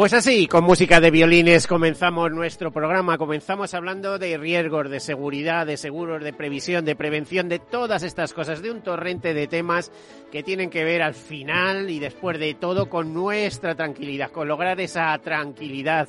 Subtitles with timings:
[0.00, 3.18] Pues así, con música de violines comenzamos nuestro programa.
[3.18, 8.32] Comenzamos hablando de riesgos, de seguridad, de seguros, de previsión, de prevención, de todas estas
[8.32, 9.92] cosas, de un torrente de temas
[10.32, 14.80] que tienen que ver al final y después de todo con nuestra tranquilidad, con lograr
[14.80, 16.08] esa tranquilidad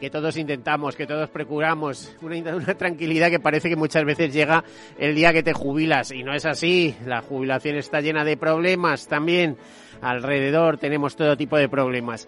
[0.00, 4.64] que todos intentamos, que todos procuramos, una, tranquilidad que parece que muchas veces llega
[4.98, 6.96] el día que te jubilas y no es así.
[7.06, 9.56] La jubilación está llena de problemas también.
[10.00, 12.26] Alrededor tenemos todo tipo de problemas.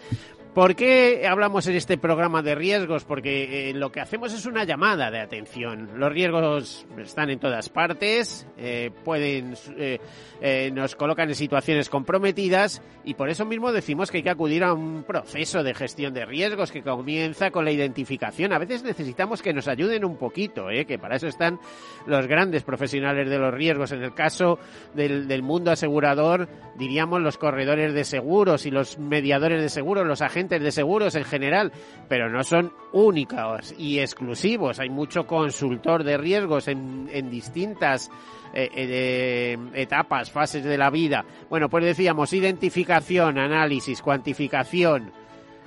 [0.55, 3.05] ¿Por qué hablamos en este programa de riesgos?
[3.05, 5.91] Porque eh, lo que hacemos es una llamada de atención.
[5.95, 13.15] Los riesgos están en todas partes, eh, pueden, eh, nos colocan en situaciones comprometidas y
[13.15, 16.73] por eso mismo decimos que hay que acudir a un proceso de gestión de riesgos
[16.73, 18.53] que comienza con la identificación.
[18.53, 21.61] A veces necesitamos que nos ayuden un poquito, que para eso están
[22.07, 23.93] los grandes profesionales de los riesgos.
[23.93, 24.59] En el caso
[24.95, 30.23] del, del mundo asegurador, diríamos los corredores de seguros y los mediadores de seguros, los
[30.23, 31.73] agentes de seguros en general,
[32.09, 34.81] pero no son únicos y exclusivos.
[34.81, 38.11] Hay mucho consultor de riesgos en, distintas
[38.55, 41.25] eh, eh, etapas, fases de la vida.
[41.49, 45.13] Bueno, pues decíamos identificación, análisis, cuantificación,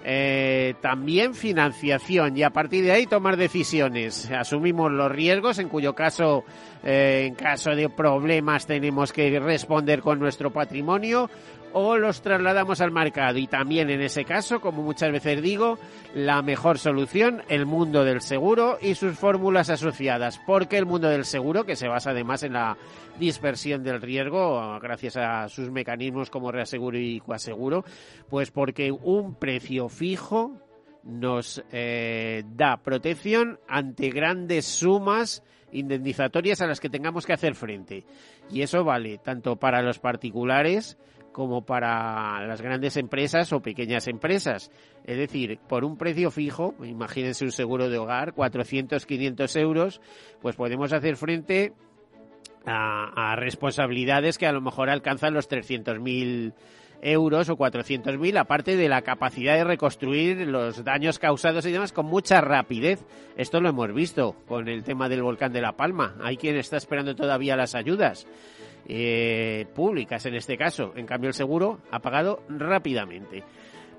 [0.03, 4.29] eh, también financiación y a partir de ahí tomar decisiones.
[4.31, 6.43] Asumimos los riesgos, en cuyo caso,
[6.83, 11.29] en caso de problemas, tenemos que responder con nuestro patrimonio
[11.73, 13.37] o los trasladamos al mercado.
[13.37, 15.77] Y también en ese caso, como muchas veces digo,
[16.13, 20.39] la mejor solución, el mundo del seguro y sus fórmulas asociadas.
[20.45, 22.77] Porque el mundo del seguro, que se basa además en la
[23.19, 27.83] dispersión del riesgo, gracias a sus mecanismos como reaseguro y coaseguro,
[28.29, 30.51] pues porque un precio fijo
[31.03, 38.05] nos eh, da protección ante grandes sumas indemnizatorias a las que tengamos que hacer frente.
[38.49, 40.97] Y eso vale tanto para los particulares
[41.33, 44.71] como para las grandes empresas o pequeñas empresas.
[45.03, 50.01] Es decir, por un precio fijo, imagínense un seguro de hogar, 400, 500 euros,
[50.41, 51.73] pues podemos hacer frente
[52.65, 56.53] a, responsabilidades que a lo mejor alcanzan los 300.000
[57.01, 62.05] euros o 400.000, aparte de la capacidad de reconstruir los daños causados y demás con
[62.05, 63.03] mucha rapidez.
[63.35, 66.15] Esto lo hemos visto con el tema del volcán de La Palma.
[66.21, 68.25] Hay quien está esperando todavía las ayudas
[68.87, 70.93] eh, públicas en este caso.
[70.95, 73.43] En cambio, el seguro ha pagado rápidamente.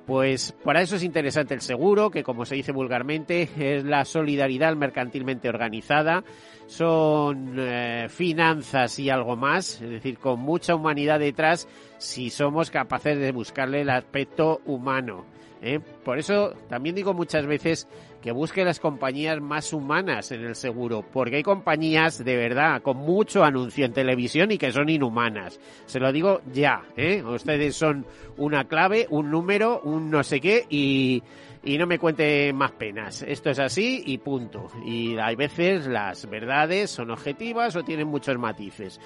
[0.07, 4.77] Pues para eso es interesante el seguro, que como se dice vulgarmente es la solidaridad
[4.77, 6.25] mercantilmente organizada,
[6.67, 13.19] son eh, finanzas y algo más, es decir, con mucha humanidad detrás si somos capaces
[13.19, 15.25] de buscarle el aspecto humano.
[15.63, 15.81] ¿Eh?
[16.05, 17.89] Por eso también digo muchas veces
[18.23, 22.97] que busque las compañías más humanas en el seguro, porque hay compañías de verdad con
[22.97, 25.61] mucho anuncio en televisión y que son inhumanas.
[25.87, 27.23] Se lo digo ya, ¿eh?
[27.23, 28.07] Ustedes son
[28.37, 31.23] una clave, un número, un no sé qué y,
[31.65, 33.23] y no me cuente más penas.
[33.23, 34.69] Esto es así y punto.
[34.85, 39.01] Y hay veces las verdades son objetivas o tienen muchos matices.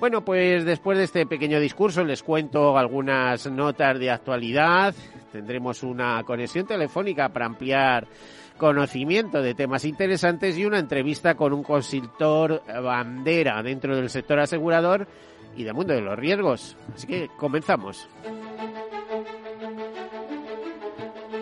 [0.00, 4.94] Bueno, pues después de este pequeño discurso les cuento algunas notas de actualidad.
[5.30, 8.08] Tendremos una conexión telefónica para ampliar
[8.56, 15.06] conocimiento de temas interesantes y una entrevista con un consultor bandera dentro del sector asegurador
[15.54, 16.78] y del mundo de los riesgos.
[16.94, 18.08] Así que comenzamos.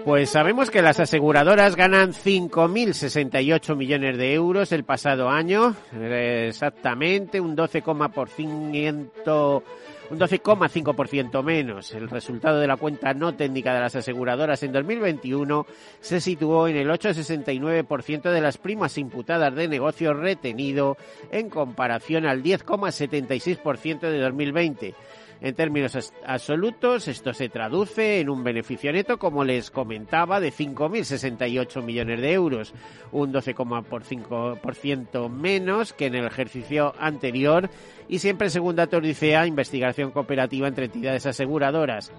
[0.09, 7.55] Pues sabemos que las aseguradoras ganan 5.068 millones de euros el pasado año, exactamente un
[7.55, 9.63] 12,5%
[10.11, 11.93] un 12,5% menos.
[11.93, 15.67] El resultado de la cuenta no técnica de las aseguradoras en 2021
[16.01, 20.97] se situó en el 8,69% de las primas imputadas de negocio retenido
[21.31, 24.95] en comparación al 10,76% de 2020.
[25.41, 31.83] En términos absolutos, esto se traduce en un beneficio neto, como les comentaba, de 5.068
[31.83, 32.75] millones de euros,
[33.13, 37.71] un 12,5% menos que en el ejercicio anterior
[38.09, 42.11] y siempre según datos de ICEA, investigación cooperativa entre entidades aseguradoras.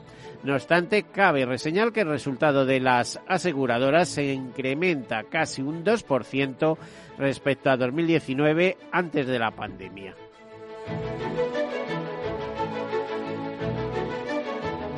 [0.44, 6.78] No obstante, cabe reseñar que el resultado de las aseguradoras se incrementa casi un 2%
[7.18, 10.16] respecto a 2019 antes de la pandemia.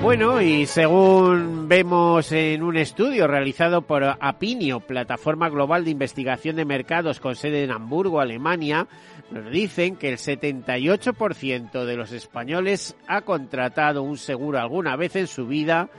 [0.02, 6.66] Bueno, y según vemos en un estudio realizado por Apinio, plataforma global de investigación de
[6.66, 8.88] mercados con sede en Hamburgo, Alemania,
[9.30, 15.28] nos dicen que el 78% de los españoles ha contratado un seguro alguna vez en
[15.28, 15.90] su vida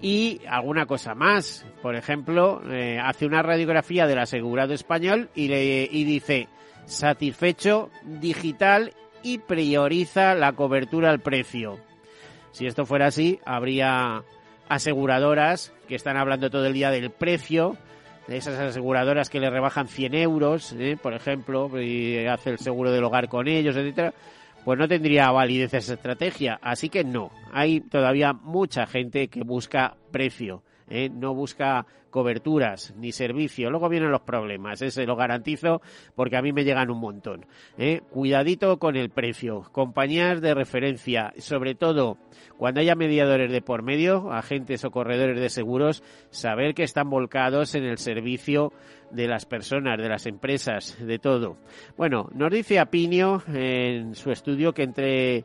[0.00, 1.66] y alguna cosa más.
[1.82, 6.48] Por ejemplo, eh, hace una radiografía del asegurado español y, le, y dice
[6.86, 11.78] satisfecho digital y prioriza la cobertura al precio.
[12.54, 14.22] Si esto fuera así, habría
[14.68, 17.76] aseguradoras que están hablando todo el día del precio,
[18.28, 20.96] de esas aseguradoras que le rebajan 100 euros, ¿eh?
[21.02, 24.14] por ejemplo, y hace el seguro del hogar con ellos, etcétera,
[24.64, 26.60] pues no tendría validez esa estrategia.
[26.62, 30.62] Así que no, hay todavía mucha gente que busca precio.
[30.88, 31.10] ¿Eh?
[31.10, 33.70] no busca coberturas ni servicio.
[33.70, 35.06] Luego vienen los problemas, ¿eh?
[35.06, 35.82] lo garantizo
[36.14, 37.46] porque a mí me llegan un montón.
[37.76, 38.02] ¿eh?
[38.10, 42.18] Cuidadito con el precio, compañías de referencia, sobre todo
[42.56, 47.74] cuando haya mediadores de por medio, agentes o corredores de seguros, saber que están volcados
[47.74, 48.72] en el servicio
[49.10, 51.56] de las personas, de las empresas, de todo.
[51.96, 55.44] Bueno, nos dice Apinio en su estudio que entre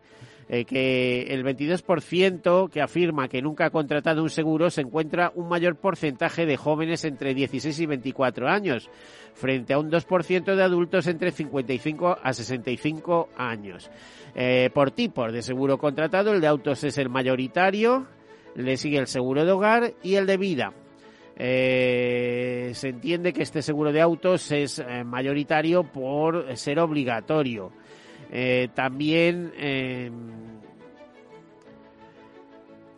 [0.52, 5.48] eh, que el 22% que afirma que nunca ha contratado un seguro se encuentra un
[5.48, 8.90] mayor porcentaje de jóvenes entre 16 y 24 años,
[9.36, 13.92] frente a un 2% de adultos entre 55 a 65 años.
[14.34, 18.08] Eh, por tipos de seguro contratado, el de autos es el mayoritario,
[18.56, 20.74] le sigue el seguro de hogar y el de vida.
[21.38, 27.72] Eh, se entiende que este seguro de autos es mayoritario por ser obligatorio.
[28.32, 30.12] Eh, también eh,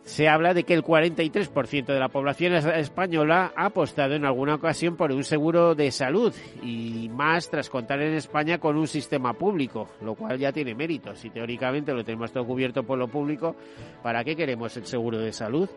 [0.04, 4.96] se habla de que el 43% de la población española ha apostado en alguna ocasión
[4.96, 9.88] por un seguro de salud y más tras contar en España con un sistema público,
[10.02, 11.14] lo cual ya tiene mérito.
[11.14, 13.54] Si teóricamente lo tenemos todo cubierto por lo público,
[14.02, 15.68] ¿para qué queremos el seguro de salud?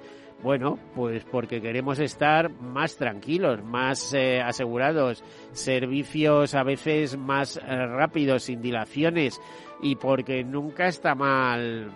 [0.46, 7.62] Bueno, pues porque queremos estar más tranquilos, más eh, asegurados, servicios a veces más eh,
[7.66, 9.42] rápidos, sin dilaciones
[9.82, 11.90] y porque nunca está mal,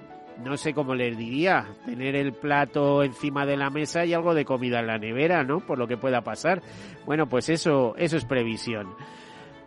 [0.43, 4.45] no sé cómo les diría, tener el plato encima de la mesa y algo de
[4.45, 5.59] comida en la nevera, ¿no?
[5.59, 6.63] Por lo que pueda pasar.
[7.05, 8.95] Bueno, pues eso, eso es previsión.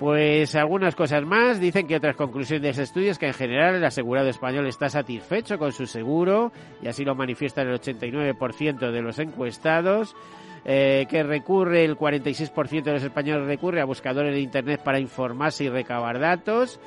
[0.03, 1.61] Pues algunas cosas más.
[1.61, 4.89] Dicen que otras conclusiones de ese estudio es que en general el asegurado español está
[4.89, 6.51] satisfecho con su seguro
[6.83, 10.17] y así lo manifiesta el 89% de los encuestados.
[10.65, 15.63] Eh, que recurre, el 46% de los españoles recurre a buscadores de Internet para informarse
[15.63, 16.81] y recabar datos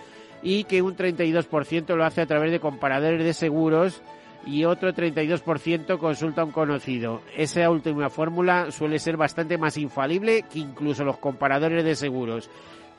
[0.43, 4.03] y que un 32% lo hace a través de comparadores de seguros
[4.45, 7.21] y otro 32% consulta a un conocido.
[7.37, 12.49] Esa última fórmula suele ser bastante más infalible que incluso los comparadores de seguros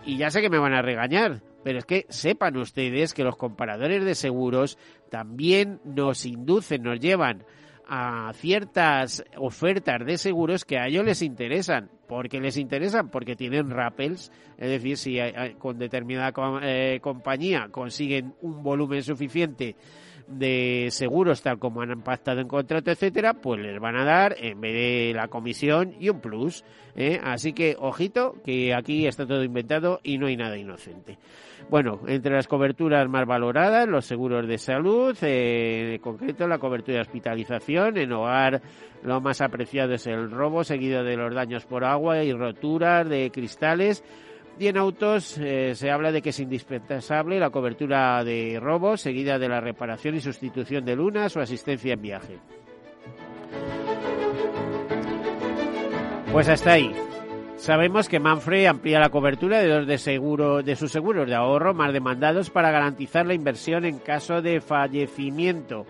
[0.06, 3.36] y ya sé que me van a regañar, pero es que sepan ustedes que los
[3.36, 4.78] comparadores de seguros
[5.10, 7.44] también nos inducen, nos llevan
[7.88, 11.90] a ciertas ofertas de seguros que a ellos les interesan.
[12.06, 13.10] porque les interesan?
[13.10, 15.18] Porque tienen rappels, es decir, si
[15.58, 16.32] con determinada
[16.62, 19.74] eh, compañía consiguen un volumen suficiente
[20.28, 24.60] de seguros tal como han pactado en contrato, etcétera, pues les van a dar en
[24.60, 26.64] vez de la comisión y un plus.
[26.94, 27.20] ¿eh?
[27.22, 31.18] Así que ojito que aquí está todo inventado y no hay nada inocente.
[31.68, 36.96] Bueno, entre las coberturas más valoradas, los seguros de salud, eh, en concreto la cobertura
[36.96, 38.62] de hospitalización, en hogar
[39.02, 43.30] lo más apreciado es el robo, seguido de los daños por agua y roturas de
[43.30, 44.04] cristales,
[44.58, 49.38] y en autos eh, se habla de que es indispensable la cobertura de robos, seguida
[49.38, 52.38] de la reparación y sustitución de lunas o asistencia en viaje.
[56.32, 56.92] Pues hasta ahí.
[57.56, 61.72] Sabemos que Manfred amplía la cobertura de dos de, seguro, de sus seguros de ahorro
[61.72, 65.86] más demandados para garantizar la inversión en caso de fallecimiento.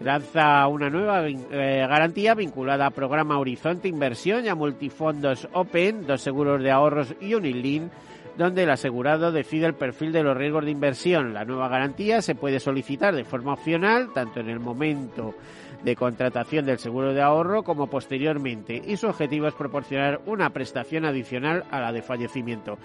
[0.00, 6.22] Lanza una nueva eh, garantía vinculada a programa Horizonte Inversión y a multifondos Open, dos
[6.22, 7.90] seguros de ahorros y Unilin
[8.36, 11.34] donde el asegurado decide el perfil de los riesgos de inversión.
[11.34, 15.34] La nueva garantía se puede solicitar de forma opcional, tanto en el momento
[15.82, 21.04] de contratación del seguro de ahorro como posteriormente, y su objetivo es proporcionar una prestación
[21.04, 22.78] adicional a la de fallecimiento.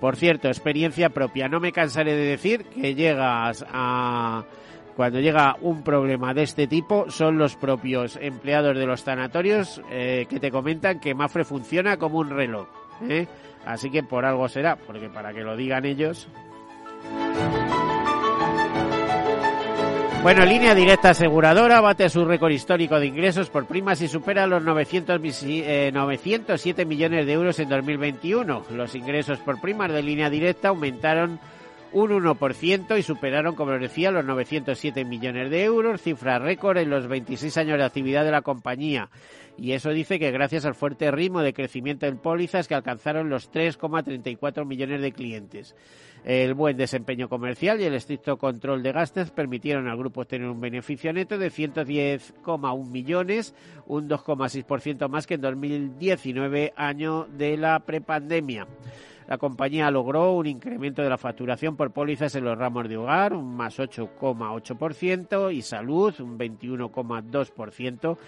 [0.00, 4.44] Por cierto, experiencia propia, no me cansaré de decir que llegas a
[4.96, 10.26] cuando llega un problema de este tipo son los propios empleados de los tanatorios eh,
[10.28, 12.68] que te comentan que Mafre funciona como un reloj.
[13.08, 13.26] ¿eh?
[13.64, 16.28] Así que por algo será, porque para que lo digan ellos.
[20.22, 24.62] Bueno, línea directa aseguradora bate su récord histórico de ingresos por primas y supera los
[24.62, 28.66] 900, 907 millones de euros en 2021.
[28.70, 31.40] Los ingresos por primas de línea directa aumentaron
[31.92, 37.08] un 1% y superaron, como decía, los 907 millones de euros, cifra récord en los
[37.08, 39.08] 26 años de actividad de la compañía.
[39.56, 43.50] Y eso dice que gracias al fuerte ritmo de crecimiento en pólizas que alcanzaron los
[43.52, 45.76] 3,34 millones de clientes.
[46.24, 50.60] El buen desempeño comercial y el estricto control de gastos permitieron al grupo tener un
[50.60, 53.54] beneficio neto de 110,1 millones,
[53.86, 58.66] un 2,6% más que en 2019, año de la prepandemia.
[59.28, 63.32] La compañía logró un incremento de la facturación por pólizas en los ramos de hogar,
[63.32, 68.18] un más 8,8%, y salud, un 21,2%.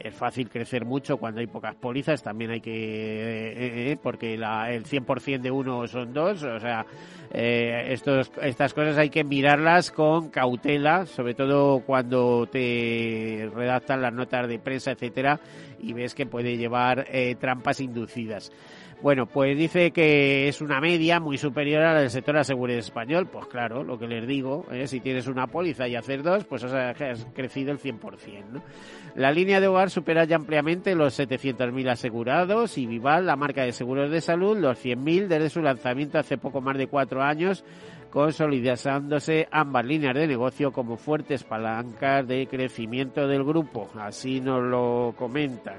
[0.00, 4.72] Es fácil crecer mucho cuando hay pocas pólizas, también hay que, eh, eh, porque la,
[4.72, 6.86] el 100% de uno son dos, o sea,
[7.30, 14.14] eh, estos, estas cosas hay que mirarlas con cautela, sobre todo cuando te redactan las
[14.14, 15.38] notas de prensa, etcétera,
[15.78, 17.06] y ves que puede llevar
[17.38, 18.50] trampas inducidas.
[19.02, 22.78] Bueno, pues dice que es una media muy superior a la del sector de seguridad
[22.78, 23.26] español.
[23.32, 24.86] Pues claro, lo que les digo, ¿eh?
[24.86, 28.44] si tienes una póliza y hacer dos, pues has, crecido el 100%.
[28.50, 28.62] ¿no?
[29.14, 33.72] La línea de hogar supera ya ampliamente los 700.000 asegurados y Vival, la marca de
[33.72, 37.64] seguros de salud, los 100.000 desde su lanzamiento hace poco más de cuatro años
[38.10, 43.88] consolidándose ambas líneas de negocio como fuertes palancas de crecimiento del grupo.
[43.94, 45.78] Así nos lo comentan.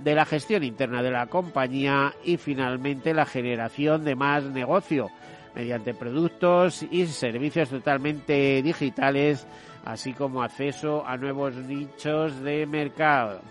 [0.04, 2.14] de la gestión interna de la compañía.
[2.24, 5.10] Y finalmente la generación de más negocio
[5.56, 9.48] mediante productos y servicios totalmente digitales,
[9.86, 13.42] así como acceso a nuevos nichos de mercado.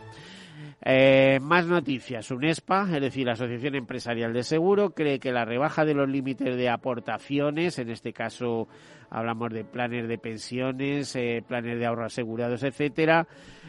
[0.83, 2.31] Eh, más noticias.
[2.31, 6.57] UNESPA, es decir, la Asociación Empresarial de Seguro, cree que la rebaja de los límites
[6.57, 8.69] de aportaciones, en este caso
[9.11, 13.27] hablamos de planes de pensiones, eh, planes de ahorro asegurados, etcétera,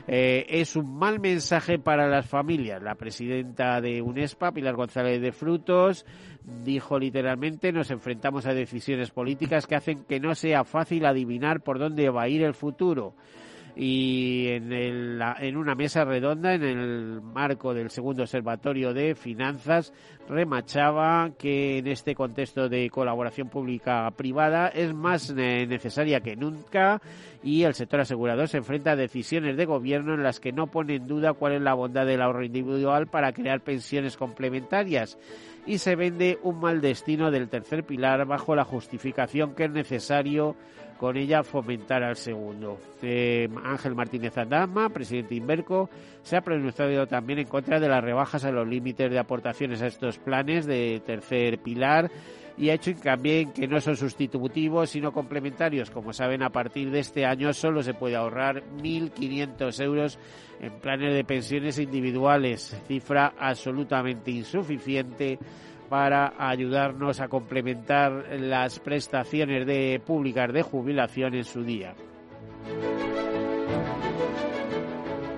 [0.07, 2.81] eh, es un mal mensaje para las familias.
[2.81, 6.05] La presidenta de UNESPA, Pilar González de Frutos,
[6.63, 11.77] dijo literalmente nos enfrentamos a decisiones políticas que hacen que no sea fácil adivinar por
[11.77, 13.15] dónde va a ir el futuro
[13.79, 19.93] y en, el, en una mesa redonda en el marco del segundo observatorio de finanzas
[20.27, 26.99] remachaba que en este contexto de colaboración pública-privada es más necesaria que nunca
[27.43, 30.95] y el sector asegurador se enfrenta a decisiones de gobierno en las que no pone
[30.95, 35.19] en duda cuál es la bondad del ahorro individual para crear pensiones complementarias
[35.67, 40.55] y se vende un mal destino del tercer pilar bajo la justificación que es necesario
[40.97, 42.77] con ella fomentar al segundo.
[43.01, 45.89] Eh, Ángel Martínez Andama, presidente de Inverco,
[46.23, 49.87] se ha pronunciado también en contra de las rebajas a los límites de aportaciones a
[49.87, 52.11] estos planes de tercer pilar
[52.57, 55.91] y ha hecho en que no son sustitutivos sino complementarios.
[55.91, 60.19] Como saben, a partir de este año solo se puede ahorrar 1.500 euros
[60.59, 65.37] en planes de pensiones individuales, cifra absolutamente insuficiente
[65.89, 71.93] para ayudarnos a complementar las prestaciones de públicas de jubilación en su día.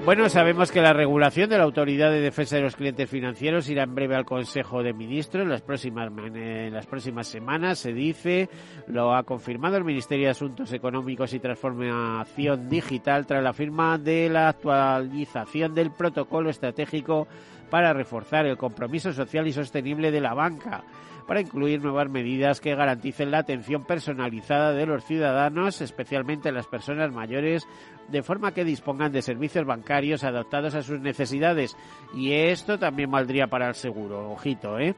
[0.06, 3.84] Bueno, sabemos que la regulación de la Autoridad de Defensa de los Clientes Financieros irá
[3.84, 8.50] en breve al Consejo de Ministros en las próximas, en las próximas semanas, se dice.
[8.88, 14.30] Lo ha confirmado el Ministerio de Asuntos Económicos y Transformación Digital tras la firma de
[14.30, 17.28] la actualización del protocolo estratégico
[17.70, 20.84] para reforzar el compromiso social y sostenible de la banca,
[21.30, 27.12] para incluir nuevas medidas que garanticen la atención personalizada de los ciudadanos, especialmente las personas
[27.12, 27.68] mayores,
[28.08, 31.78] de forma que dispongan de servicios bancarios adaptados a sus necesidades.
[32.16, 34.96] Y esto también valdría para el seguro, ojito, ¿eh?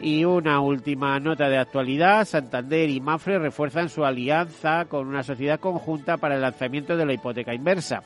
[0.00, 5.58] Y una última nota de actualidad, Santander y Mafre refuerzan su alianza con una sociedad
[5.58, 8.04] conjunta para el lanzamiento de la hipoteca inversa.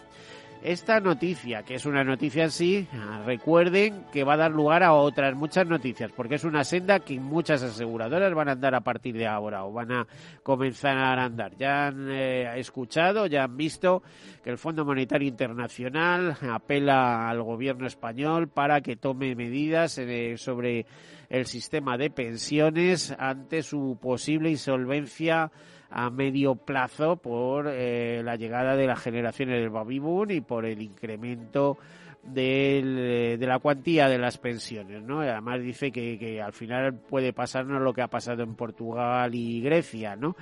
[0.62, 2.87] Esta noticia, que es una noticia en sí,
[3.26, 7.19] recuerden que va a dar lugar a otras muchas noticias, porque es una senda que
[7.19, 10.07] muchas aseguradoras van a andar a partir de ahora o van a
[10.45, 11.57] comenzar a andar.
[11.57, 14.04] Ya han eh, escuchado, ya han visto
[14.45, 20.87] que el Fondo Monetario Internacional apela al gobierno español para que tome medidas eh, sobre
[21.28, 25.50] el sistema de pensiones ante su posible insolvencia
[25.92, 30.64] a medio plazo por eh, la llegada de las generaciones del baby boom y por
[30.64, 31.78] el incremento
[32.22, 35.20] de la cuantía de las pensiones, ¿no?
[35.20, 39.61] Además dice que, que, al final puede pasarnos lo que ha pasado en Portugal y
[39.61, 40.37] Grecia, ¿no?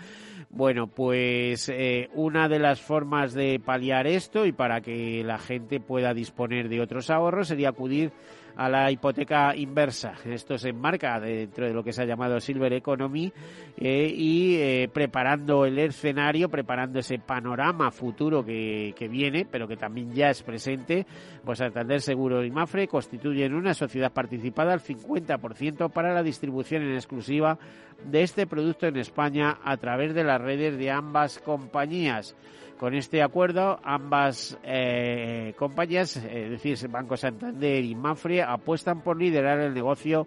[0.50, 5.80] Bueno, pues eh, una de las formas de paliar esto y para que la gente
[5.80, 8.12] pueda disponer de otros ahorros sería acudir
[8.60, 10.12] a la hipoteca inversa.
[10.22, 13.32] Esto se enmarca dentro de lo que se ha llamado Silver Economy
[13.78, 19.78] eh, y eh, preparando el escenario, preparando ese panorama futuro que, que, viene, pero que
[19.78, 21.06] también ya es presente,
[21.42, 26.96] pues Santander Seguro y Mafre constituyen una sociedad participada al 50% para la distribución en
[26.96, 27.58] exclusiva
[28.04, 32.36] de este producto en España a través de las redes de ambas compañías.
[32.80, 39.60] Con este acuerdo, ambas eh, compañías, es decir, Banco Santander y Mafre, apuestan por liderar
[39.60, 40.26] el negocio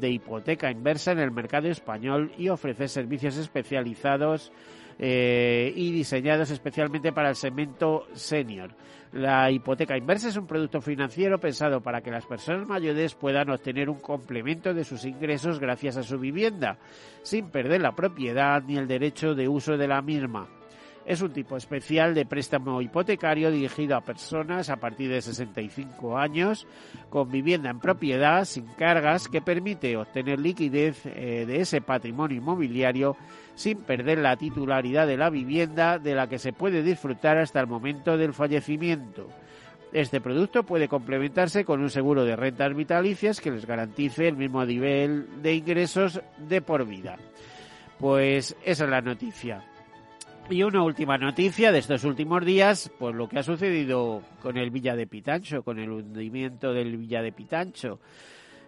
[0.00, 4.50] de hipoteca inversa en el mercado español y ofrecer servicios especializados
[4.98, 8.70] eh, y diseñados especialmente para el segmento senior.
[9.12, 13.90] La hipoteca inversa es un producto financiero pensado para que las personas mayores puedan obtener
[13.90, 16.78] un complemento de sus ingresos gracias a su vivienda,
[17.22, 20.48] sin perder la propiedad ni el derecho de uso de la misma.
[21.06, 26.66] Es un tipo especial de préstamo hipotecario dirigido a personas a partir de 65 años
[27.08, 33.16] con vivienda en propiedad sin cargas que permite obtener liquidez eh, de ese patrimonio inmobiliario
[33.54, 37.66] sin perder la titularidad de la vivienda de la que se puede disfrutar hasta el
[37.66, 39.28] momento del fallecimiento.
[39.92, 44.64] Este producto puede complementarse con un seguro de rentas vitalicias que les garantice el mismo
[44.64, 47.16] nivel de ingresos de por vida.
[47.98, 49.64] Pues esa es la noticia.
[50.50, 54.72] Y una última noticia de estos últimos días, pues lo que ha sucedido con el
[54.72, 58.00] Villa de Pitancho, con el hundimiento del Villa de Pitancho.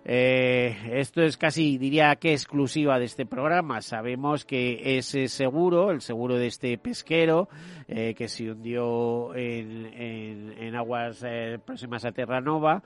[0.04, 3.82] Eh, esto es casi, diría que exclusiva de este programa.
[3.82, 7.48] Sabemos que ese seguro, el seguro de este pesquero,
[7.88, 12.80] eh, que se hundió en, aguas eh, próximas a Terranova,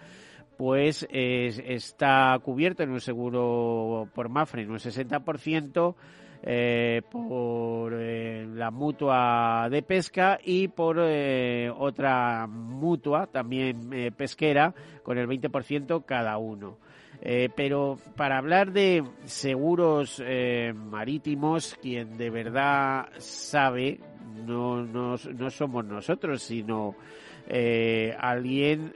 [0.57, 5.95] pues está cubierto en un seguro por Mafre en un 60%,
[6.49, 15.19] eh, por eh, la mutua de pesca y por eh, otra mutua también pesquera con
[15.19, 16.79] el 20% cada uno.
[17.57, 20.23] pero para hablar de seguros
[20.73, 23.99] marítimos, quien de verdad sabe
[24.47, 26.95] no, no, no somos nosotros, sino
[28.21, 28.95] alguien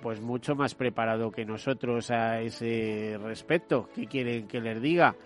[0.00, 3.88] pues mucho más preparado que nosotros a ese respecto.
[3.92, 5.16] ¿Qué quieren que les diga?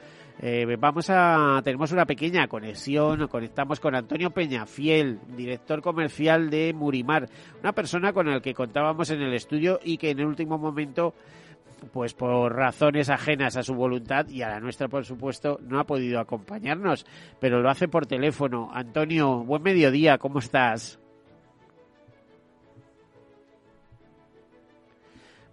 [0.42, 7.29] Eh, vamos a tenemos una pequeña conexión, conectamos con Antonio Peñafiel, director comercial de Murimar,
[7.61, 11.12] una persona con la que contábamos en el estudio y que en el último momento
[11.92, 15.85] pues por razones ajenas a su voluntad y a la nuestra, por supuesto, no ha
[15.85, 17.05] podido acompañarnos,
[17.38, 18.70] pero lo hace por teléfono.
[18.72, 21.00] Antonio, buen mediodía, ¿cómo estás?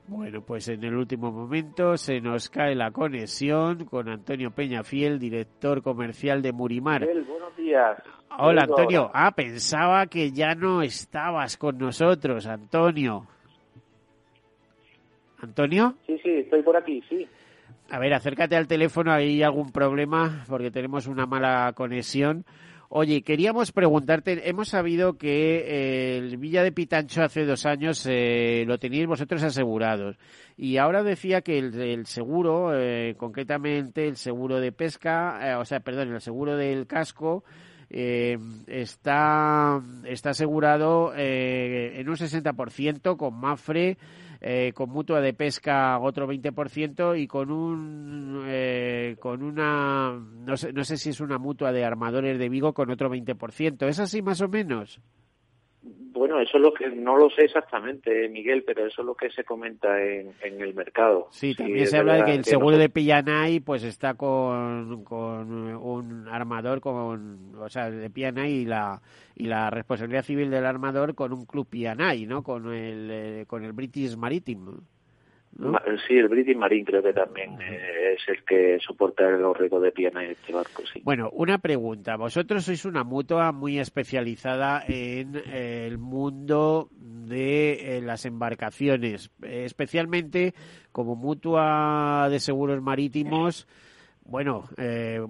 [0.07, 5.81] Bueno, pues en el último momento se nos cae la conexión con Antonio Peñafiel, director
[5.81, 7.05] comercial de Murimar.
[7.05, 7.97] buenos días.
[8.39, 9.11] Hola, Antonio.
[9.13, 13.27] Ah, pensaba que ya no estabas con nosotros, Antonio.
[15.41, 15.95] ¿Antonio?
[16.05, 17.27] Sí, sí, estoy por aquí, sí.
[17.89, 22.45] A ver, acércate al teléfono, hay algún problema porque tenemos una mala conexión.
[22.89, 28.63] Oye, queríamos preguntarte, hemos sabido que eh, el Villa de Pitancho hace dos años eh,
[28.65, 30.15] lo teníais vosotros asegurados.
[30.55, 36.13] Y ahora decía que el, seguro, eh, concretamente el seguro de pesca, o sea, perdón,
[36.13, 37.43] el seguro del casco,
[37.89, 43.97] está, está asegurado en un 60% con Mafre
[44.41, 50.73] eh, con mutua de pesca otro 20% y con un eh, con una no sé,
[50.73, 53.87] no sé si es una mutua de armadores de Vigo con otro 20%.
[53.87, 55.01] ¿Es así más o menos?
[56.37, 59.31] Bueno, eso es lo que no lo sé exactamente, Miguel, pero eso es lo que
[59.31, 61.29] se comenta en, el mercado.
[61.31, 66.27] Sí, también se habla de que el seguro de Pillanay pues está con, con un
[66.27, 69.01] armador, con, o sea, de Pillanay y la
[69.35, 72.43] y la responsabilidad civil del armador con un club Pillanay, ¿no?
[72.43, 74.73] Con el eh, con el British Maritime.
[76.07, 79.91] Sí, el British Marine creo que también eh, es el que soporta el riesgos de
[79.91, 81.01] pierna en este barco, sí.
[81.03, 82.15] Bueno, una pregunta.
[82.15, 90.53] Vosotros sois una mutua muy especializada en el mundo de las embarcaciones, especialmente
[90.91, 93.67] como mutua de seguros marítimos
[94.27, 95.21] bueno, eh,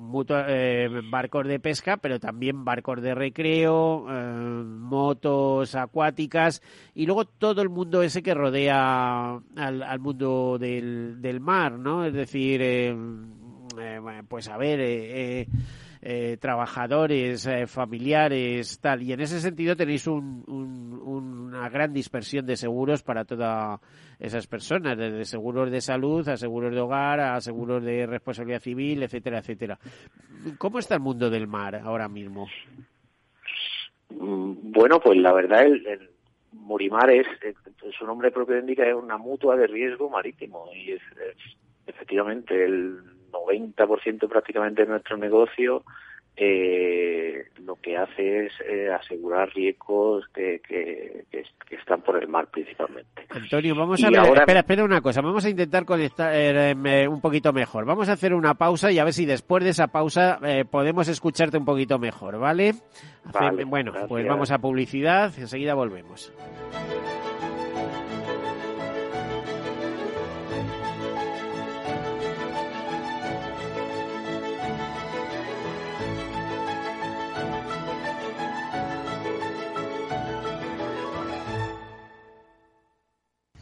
[0.48, 6.64] eh, barcos de pesca, pero también barcos de recreo, eh, motos acuáticas
[6.96, 12.06] y luego todo el mundo ese que rodea al, mundo del, del, mar, ¿no?
[12.06, 12.96] Es decir, eh,
[14.28, 15.48] pues a ver
[16.02, 19.02] eh, trabajadores, eh, familiares, tal.
[19.02, 23.80] Y en ese sentido tenéis una gran dispersión de seguros para todas
[24.20, 29.04] esas personas, desde seguros de salud a seguros de hogar, a seguros de responsabilidad civil,
[29.04, 29.80] etcétera, etcétera.
[30.58, 32.48] ¿Cómo está el mundo del mar ahora mismo?
[34.10, 36.10] Mm, bueno, pues la verdad, el,
[36.52, 37.54] Murimar es, eh,
[37.98, 41.02] su nombre propio indica, es una mutua de riesgo marítimo y es
[41.86, 43.00] efectivamente el
[43.32, 45.84] 90% prácticamente de nuestro negocio
[46.40, 51.26] eh, lo que hace es eh, asegurar riesgos que, que,
[51.72, 53.26] están por el mar principalmente.
[53.30, 57.52] Antonio, vamos a ver, espera, espera una cosa, vamos a intentar conectar eh, un poquito
[57.54, 57.86] mejor.
[57.86, 61.08] Vamos a hacer una pausa y a ver si después de esa pausa eh, podemos
[61.08, 62.76] escucharte un poquito mejor, ¿vale?
[63.66, 66.32] bueno, pues vamos a publicidad, enseguida volvemos.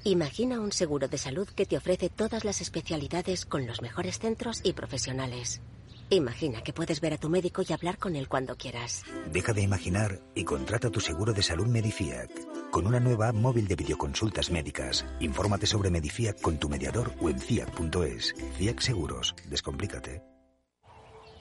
[0.08, 4.62] Imagina un seguro de salud que te ofrece todas las especialidades con los mejores centros
[4.63, 5.62] y profesionales.
[6.12, 9.02] Imagina que puedes ver a tu médico y hablar con él cuando quieras.
[9.34, 12.30] Deja de imaginar y contrata tu seguro de salud Medifiac.
[12.70, 15.04] Con una nueva app móvil de videoconsultas médicas.
[15.22, 18.36] Infórmate sobre Medifiac con tu mediador o en fiac.es.
[18.60, 19.34] Fiac Seguros.
[19.50, 20.22] Descomplícate.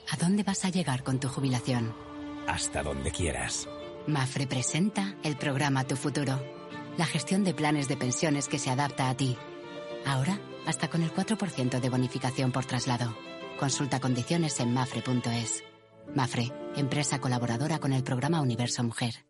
[0.09, 1.93] ¿A dónde vas a llegar con tu jubilación?
[2.47, 3.69] Hasta donde quieras.
[4.07, 6.55] Mafre presenta el programa Tu Futuro
[6.97, 9.37] la gestión de planes de pensiones que se adapta a ti.
[10.05, 13.15] Ahora, hasta con el 4% de bonificación por traslado.
[13.59, 15.63] Consulta condiciones en mafre.es.
[16.13, 19.25] Mafre, empresa colaboradora con el programa Universo Mujer.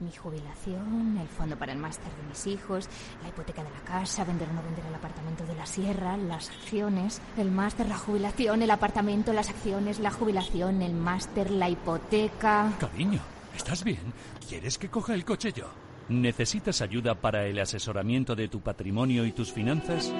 [0.00, 2.88] Mi jubilación, el fondo para el máster de mis hijos,
[3.22, 6.50] la hipoteca de la casa, vender o no vender el apartamento de la sierra, las
[6.50, 12.72] acciones, el máster, la jubilación, el apartamento, las acciones, la jubilación, el máster, la hipoteca.
[12.80, 13.20] Cariño,
[13.54, 14.12] ¿estás bien?
[14.48, 15.83] ¿Quieres que coja el coche yo?
[16.08, 20.12] ¿Necesitas ayuda para el asesoramiento de tu patrimonio y tus finanzas?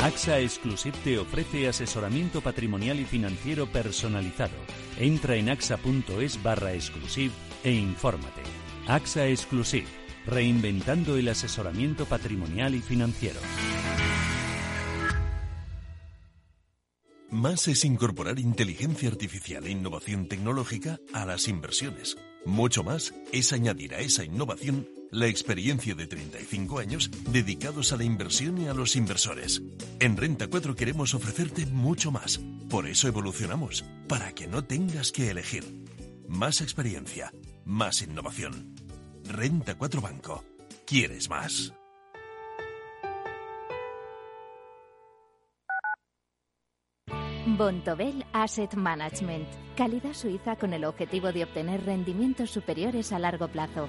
[0.00, 4.54] AXA Exclusive te ofrece asesoramiento patrimonial y financiero personalizado.
[4.98, 7.32] Entra en axa.es barra exclusive
[7.64, 8.42] e infórmate.
[8.86, 9.86] AXA Exclusive,
[10.26, 13.40] reinventando el asesoramiento patrimonial y financiero.
[17.30, 22.16] Más es incorporar inteligencia artificial e innovación tecnológica a las inversiones.
[22.46, 28.04] Mucho más es añadir a esa innovación la experiencia de 35 años dedicados a la
[28.04, 29.62] inversión y a los inversores.
[30.00, 32.40] En Renta 4 queremos ofrecerte mucho más.
[32.68, 35.64] Por eso evolucionamos, para que no tengas que elegir.
[36.28, 37.32] Más experiencia,
[37.64, 38.74] más innovación.
[39.24, 40.44] Renta 4 Banco.
[40.86, 41.72] ¿Quieres más?
[47.56, 49.48] Bontobel Asset Management.
[49.76, 53.88] Calidad suiza con el objetivo de obtener rendimientos superiores a largo plazo.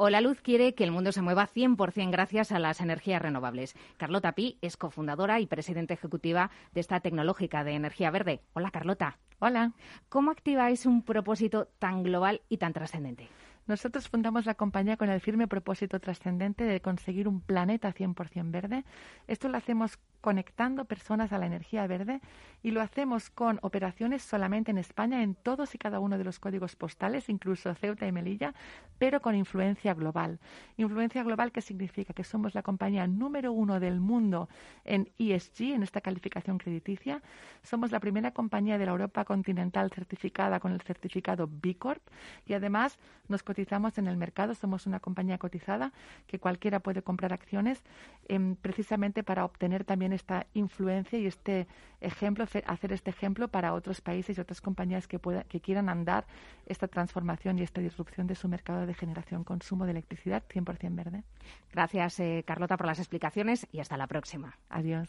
[0.00, 3.74] Hola Luz quiere que el mundo se mueva 100% gracias a las energías renovables.
[3.96, 8.40] Carlota Pi es cofundadora y presidenta ejecutiva de esta tecnológica de energía verde.
[8.52, 9.18] Hola Carlota.
[9.40, 9.72] Hola.
[10.08, 13.28] ¿Cómo activáis un propósito tan global y tan trascendente?
[13.66, 18.84] Nosotros fundamos la compañía con el firme propósito trascendente de conseguir un planeta 100% verde.
[19.26, 22.20] Esto lo hacemos conectando personas a la energía verde
[22.62, 26.40] y lo hacemos con operaciones solamente en España, en todos y cada uno de los
[26.40, 28.54] códigos postales, incluso Ceuta y Melilla,
[28.98, 30.40] pero con influencia global.
[30.76, 34.48] Influencia global que significa que somos la compañía número uno del mundo
[34.84, 37.22] en ESG, en esta calificación crediticia.
[37.62, 42.02] Somos la primera compañía de la Europa continental certificada con el certificado B Corp
[42.46, 44.54] y además nos cotizamos en el mercado.
[44.54, 45.92] Somos una compañía cotizada
[46.26, 47.82] que cualquiera puede comprar acciones
[48.26, 51.66] em, precisamente para obtener también esta influencia y este
[52.00, 56.26] ejemplo, hacer este ejemplo para otros países y otras compañías que, que quieran andar
[56.66, 61.24] esta transformación y esta disrupción de su mercado de generación consumo de electricidad 100% verde.
[61.72, 64.58] Gracias, eh, Carlota, por las explicaciones y hasta la próxima.
[64.68, 65.08] Adiós.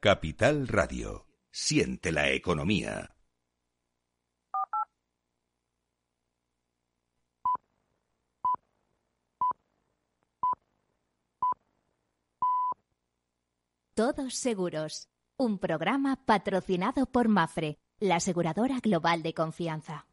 [0.00, 1.26] Capital Radio.
[1.50, 3.15] Siente la economía.
[13.96, 20.06] Todos Seguros, un programa patrocinado por Mafre, la aseguradora global de confianza.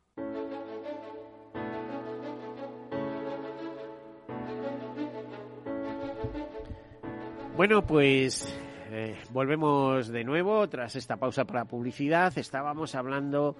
[7.57, 8.47] Bueno, pues
[8.95, 12.31] eh, volvemos de nuevo tras esta pausa para publicidad.
[12.37, 13.55] Estábamos hablando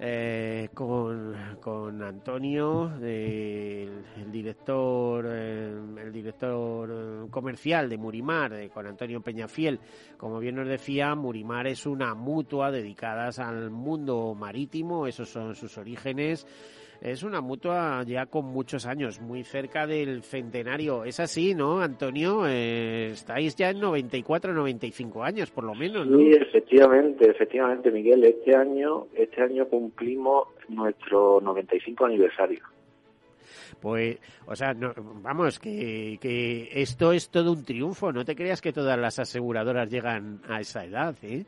[0.00, 9.78] eh, con, con, Antonio, el, director, eh, el director comercial de Murimar, con Antonio Peñafiel.
[10.16, 15.78] Como bien nos decía, Murimar es una mutua dedicada al mundo marítimo, esos son sus
[15.78, 16.44] orígenes.
[17.02, 21.02] Es una mutua ya con muchos años, muy cerca del centenario.
[21.02, 22.46] Es así, ¿no, Antonio?
[22.46, 26.18] Eh, estáis ya en 94, 95 años, por lo menos, ¿no?
[26.18, 28.22] Sí, efectivamente, efectivamente, Miguel.
[28.22, 32.62] Este año, este año cumplimos nuestro 95 aniversario.
[33.80, 38.12] Pues, o sea, no, vamos, que, que esto es todo un triunfo.
[38.12, 41.46] No te creas que todas las aseguradoras llegan a esa edad, ¿eh?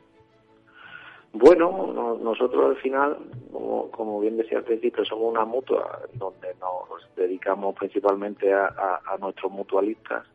[1.37, 3.17] Bueno, nosotros al final,
[3.51, 10.25] como, bien decía al principio, somos una mutua donde nos dedicamos principalmente a, nuestros mutualistas.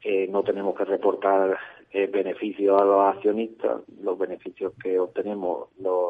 [0.00, 1.58] Eh, no tenemos que reportar
[1.90, 3.82] eh, beneficios a los accionistas.
[4.00, 6.08] Los beneficios que obtenemos los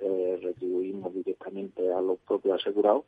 [0.00, 3.04] eh, retribuimos directamente a los propios asegurados.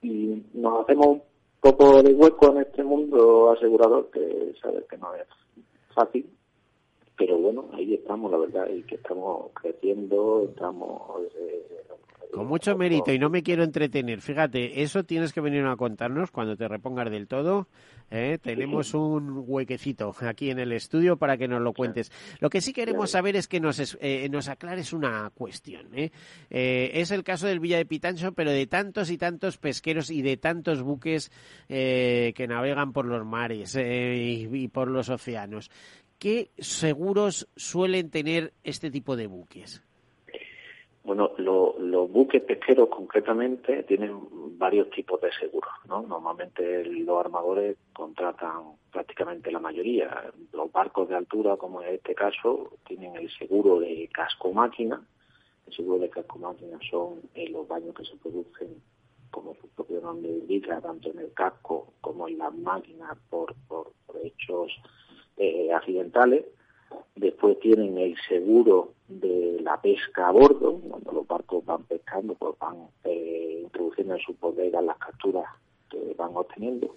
[0.00, 1.22] Y nos hacemos un
[1.60, 5.26] poco de hueco en este mundo asegurador que sabes que no es
[5.94, 6.37] fácil
[7.18, 11.20] pero bueno, ahí estamos, la verdad, y que estamos creciendo, estamos...
[11.36, 11.78] Eh,
[12.32, 14.20] con mucho mérito y no me quiero entretener.
[14.20, 17.68] Fíjate, eso tienes que venir a contarnos cuando te repongas del todo.
[18.10, 18.38] ¿eh?
[18.40, 22.12] Tenemos un huequecito aquí en el estudio para que nos lo cuentes.
[22.40, 25.88] Lo que sí queremos saber es que nos, eh, nos aclares una cuestión.
[25.94, 26.10] ¿eh?
[26.50, 30.36] es el caso del Villa de Pitancho, pero de tantos y tantos pesqueros y de
[30.36, 31.32] tantos buques
[31.66, 35.70] que navegan por los mares y por los océanos.
[36.18, 39.84] ¿Qué seguros suelen tener este tipo de buques?
[41.04, 44.18] Bueno, los buques pesqueros concretamente tienen
[44.58, 46.02] varios tipos de seguros, ¿no?
[46.02, 50.24] Normalmente los armadores contratan prácticamente la mayoría.
[50.52, 55.00] Los barcos de altura, como en este caso, tienen el seguro de casco máquina.
[55.68, 58.82] El seguro de casco máquina son eh, los daños que se producen,
[59.30, 63.92] como su propio nombre indica, tanto en el casco como en las máquinas por, por
[64.24, 64.72] hechos
[65.38, 66.44] eh, accidentales.
[67.14, 72.58] Después tienen el seguro de la pesca a bordo, cuando los barcos van pescando, pues
[72.58, 75.46] van eh, introduciendo en sus bodegas las capturas
[75.90, 76.94] que van obteniendo.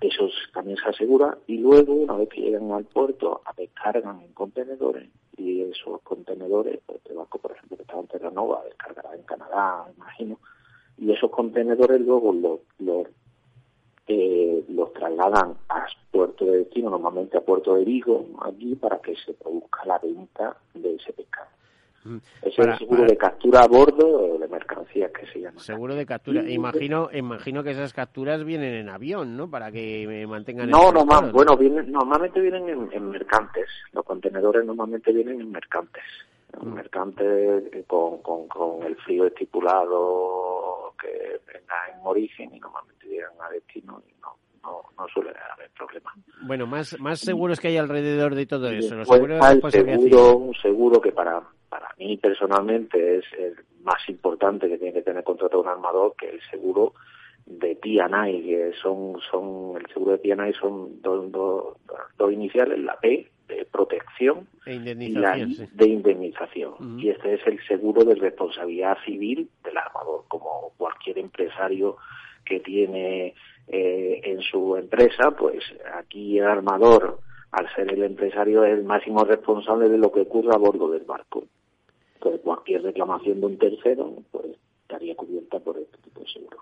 [0.00, 5.08] Eso también se asegura y luego, una vez que llegan al puerto, descargan en contenedores
[5.36, 9.86] y esos contenedores, pues este barco, por ejemplo, que está en Terranova, descargará en Canadá,
[9.96, 10.38] imagino,
[10.98, 13.06] y esos contenedores luego los, los
[14.06, 19.14] eh, los trasladan a puerto de destino, normalmente a puerto de Vigo, allí para que
[19.16, 21.48] se produzca la venta de ese pescado.
[22.04, 22.16] Mm.
[22.42, 25.60] es el seguro de captura a bordo de mercancías que se llama.
[25.60, 26.42] Seguro de captura.
[26.50, 29.48] imagino, imagino que esas capturas vienen en avión, ¿no?
[29.48, 30.68] Para que mantengan.
[30.68, 33.68] No, no, bueno, vienen, normalmente vienen en, mercantes.
[33.92, 36.02] Los contenedores normalmente vienen en mercantes.
[36.60, 43.06] En mercantes eh, con, con, con el frío estipulado que venga en origen y normalmente
[43.06, 46.14] llegan a destino y no, no, no suele haber problemas.
[46.46, 48.94] Bueno, más, más seguros que hay alrededor de todo eso.
[48.94, 54.78] Los seguros seguro, un seguro que para, para mí personalmente es el más importante que
[54.78, 56.94] tiene que tener contratado un armador, que el seguro
[57.46, 61.76] de P&I, que son, son, el seguro de P&I son dos, dos,
[62.16, 66.98] dos iniciales, la P de protección e y la de indemnización.
[66.98, 71.96] Y este es el seguro de responsabilidad civil del armador, como cualquier empresario
[72.44, 73.34] que tiene
[73.68, 75.62] eh, en su empresa, pues
[75.94, 77.20] aquí el armador
[77.52, 81.44] al ser el empresario el máximo responsable de lo que ocurra a bordo del barco.
[82.14, 84.46] Entonces, cualquier reclamación de un tercero, pues
[84.82, 86.58] estaría cubierta por este tipo de seguro.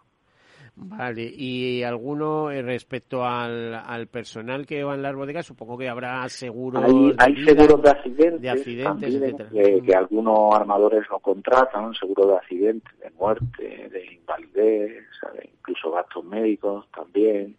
[0.76, 5.88] Vale, y alguno eh, respecto al, al, personal que va en las bodegas, supongo que
[5.88, 6.82] habrá seguros.
[6.84, 12.98] Hay, hay seguros de accidentes, de accidentes que, algunos armadores no contratan, seguro de accidentes,
[12.98, 15.04] de muerte, de invalidez,
[15.44, 17.56] incluso gastos médicos también.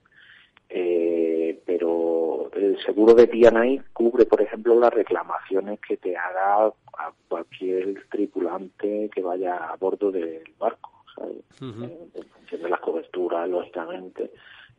[0.74, 7.12] Eh, pero el seguro de P&I cubre, por ejemplo, las reclamaciones que te haga a
[7.28, 11.38] cualquier tripulante que vaya a bordo del barco, ¿sabes?
[11.62, 14.32] en función de las coberturas, lógicamente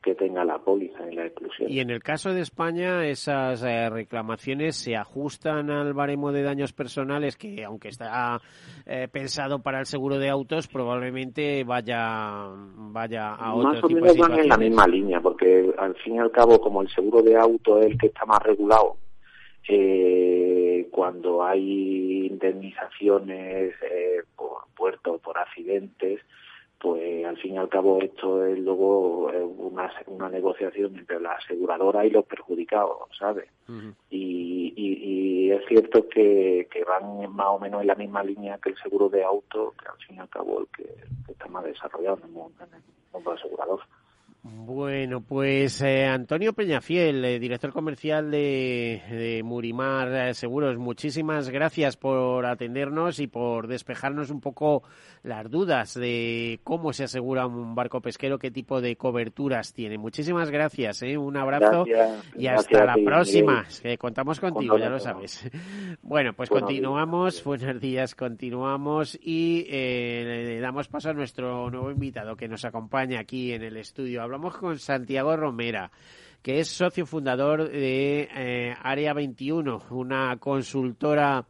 [0.03, 1.71] que tenga la póliza en la exclusión.
[1.71, 6.73] Y en el caso de España, esas eh, reclamaciones se ajustan al baremo de daños
[6.73, 8.41] personales que, aunque está
[8.85, 14.17] eh, pensado para el seguro de autos, probablemente vaya vaya a otro Más o menos
[14.19, 17.37] van en la misma línea, porque al fin y al cabo, como el seguro de
[17.37, 18.97] auto es el que está más regulado,
[19.69, 20.52] eh,
[20.91, 26.21] cuando hay indemnizaciones eh, por puertos, por accidentes,
[26.83, 32.05] pues al fin y al cabo esto es luego una, una negociación entre la aseguradora
[32.05, 33.49] y los perjudicados, ¿sabes?
[34.11, 38.71] y, y, es cierto que, que van más o menos en la misma línea que
[38.71, 40.93] el seguro de auto, que al fin y al cabo el que,
[41.31, 43.81] está más desarrollado en el mundo asegurador.
[44.45, 51.97] Bueno, pues eh, Antonio Peñafiel, eh, director comercial de, de Murimar eh, Seguros, muchísimas gracias
[51.97, 54.83] por atendernos y por despejarnos un poco
[55.23, 59.97] las dudas de cómo se asegura un barco pesquero, qué tipo de coberturas tiene.
[59.97, 61.85] Muchísimas gracias, un abrazo
[62.37, 63.65] y hasta la próxima.
[63.97, 65.49] contamos contigo, ya lo sabes.
[66.03, 72.49] Bueno, pues continuamos, buenos días, continuamos y le damos paso a nuestro nuevo invitado que
[72.49, 75.91] nos acompaña aquí en el estudio hablamos con Santiago Romera,
[76.41, 81.45] que es socio fundador de eh, Área 21, una consultora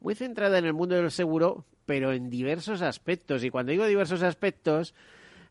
[0.00, 3.44] muy centrada en el mundo del seguro, pero en diversos aspectos.
[3.44, 4.94] Y cuando digo diversos aspectos,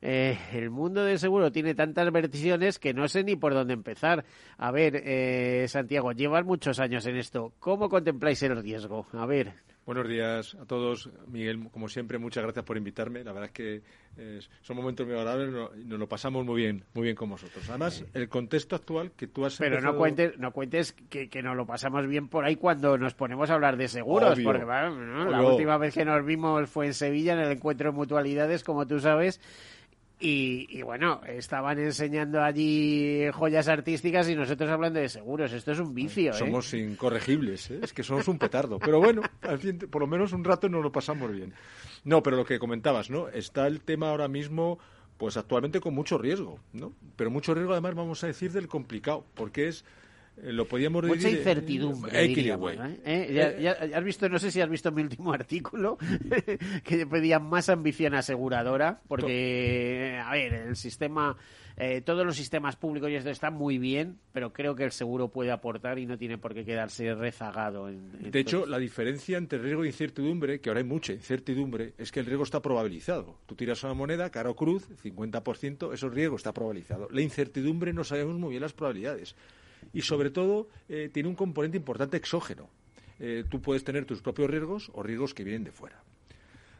[0.01, 4.25] eh, el mundo del seguro tiene tantas versiones que no sé ni por dónde empezar.
[4.57, 7.53] A ver, eh, Santiago, llevan muchos años en esto.
[7.59, 9.05] ¿Cómo contempláis el riesgo?
[9.13, 9.53] A ver.
[9.83, 11.09] Buenos días a todos.
[11.27, 13.23] Miguel, como siempre, muchas gracias por invitarme.
[13.23, 13.81] La verdad es que
[14.15, 17.67] eh, son momentos muy agradables y nos lo pasamos muy bien, muy bien con vosotros.
[17.67, 21.55] Además, el contexto actual que tú has Pero no cuentes, no cuentes que, que, nos
[21.55, 25.77] lo pasamos bien por ahí cuando nos ponemos a hablar de seguros, porque la última
[25.77, 29.41] vez que nos vimos fue en Sevilla en el encuentro de mutualidades, como tú sabes,
[30.21, 35.51] y, bueno, estaban enseñando allí joyas artísticas y nosotros hablando de seguros.
[35.51, 36.31] Esto es un vicio.
[36.31, 36.33] ¿eh?
[36.33, 37.79] Somos incorregibles, ¿eh?
[37.81, 38.77] es que somos un petardo.
[38.79, 39.21] Pero bueno,
[39.89, 41.53] por lo menos un rato nos lo pasamos bien.
[42.03, 43.29] No, pero lo que comentabas, ¿no?
[43.29, 44.77] Está el tema ahora mismo,
[45.17, 46.93] pues actualmente con mucho riesgo, ¿no?
[47.15, 49.85] Pero mucho riesgo además, vamos a decir, del complicado, porque es
[50.37, 52.11] lo podíamos Mucha incertidumbre.
[53.05, 53.57] ¿eh?
[53.61, 55.97] Ya, has visto, no sé si has visto mi último artículo,
[56.83, 61.37] que pedía más ambición aseguradora, porque, a ver, el sistema,
[61.77, 65.27] eh, todos los sistemas públicos y esto están muy bien, pero creo que el seguro
[65.27, 67.87] puede aportar y no tiene por qué quedarse rezagado.
[67.87, 72.19] de hecho, la diferencia entre riesgo e incertidumbre, que ahora hay mucha incertidumbre, es que
[72.19, 73.37] el riesgo está probabilizado.
[73.45, 77.07] Tú tiras una moneda, cara o cruz, 50%, eso riesgo está probabilizado.
[77.11, 79.35] La incertidumbre no sabemos muy bien las probabilidades
[79.93, 82.69] y sobre todo eh, tiene un componente importante exógeno.
[83.19, 86.01] Eh, tú puedes tener tus propios riesgos o riesgos que vienen de fuera.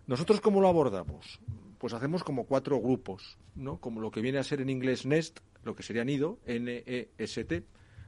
[0.07, 1.39] ¿Nosotros cómo lo abordamos?
[1.77, 3.77] Pues hacemos como cuatro grupos, ¿no?
[3.77, 7.63] Como lo que viene a ser en inglés NEST, lo que sería nido, N-E-S-T.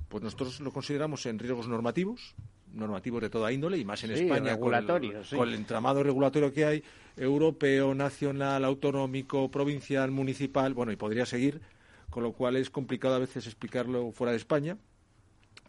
[0.10, 2.36] Pues nosotros lo consideramos en riesgos normativos,
[2.72, 6.84] normativos de toda índole y más en España con el, entramado regulatorio que hay,
[7.16, 11.62] europeo, nacional, autonómico, provincial, municipal, bueno, y podría seguir,
[12.10, 14.78] con lo cual es complicado a veces explicarlo fuera de España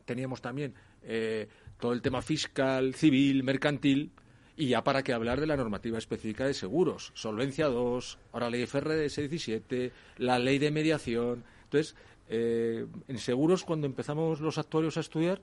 [0.05, 4.11] teníamos también eh, todo el tema fiscal, civil, mercantil,
[4.57, 8.67] y ya para qué hablar de la normativa específica de seguros, Solvencia 2, ahora ley
[8.67, 11.43] FRDS 17, la ley de mediación.
[11.65, 11.97] Entonces,
[12.29, 15.43] eh, en seguros, cuando empezamos los actuarios a estudiar,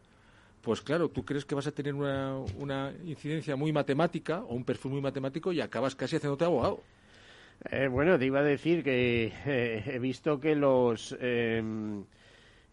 [0.61, 4.63] pues claro, tú crees que vas a tener una, una incidencia muy matemática o un
[4.63, 6.81] perfil muy matemático y acabas casi haciéndote abogado.
[7.69, 9.33] Eh, bueno, te iba a decir que
[9.85, 11.15] he visto que los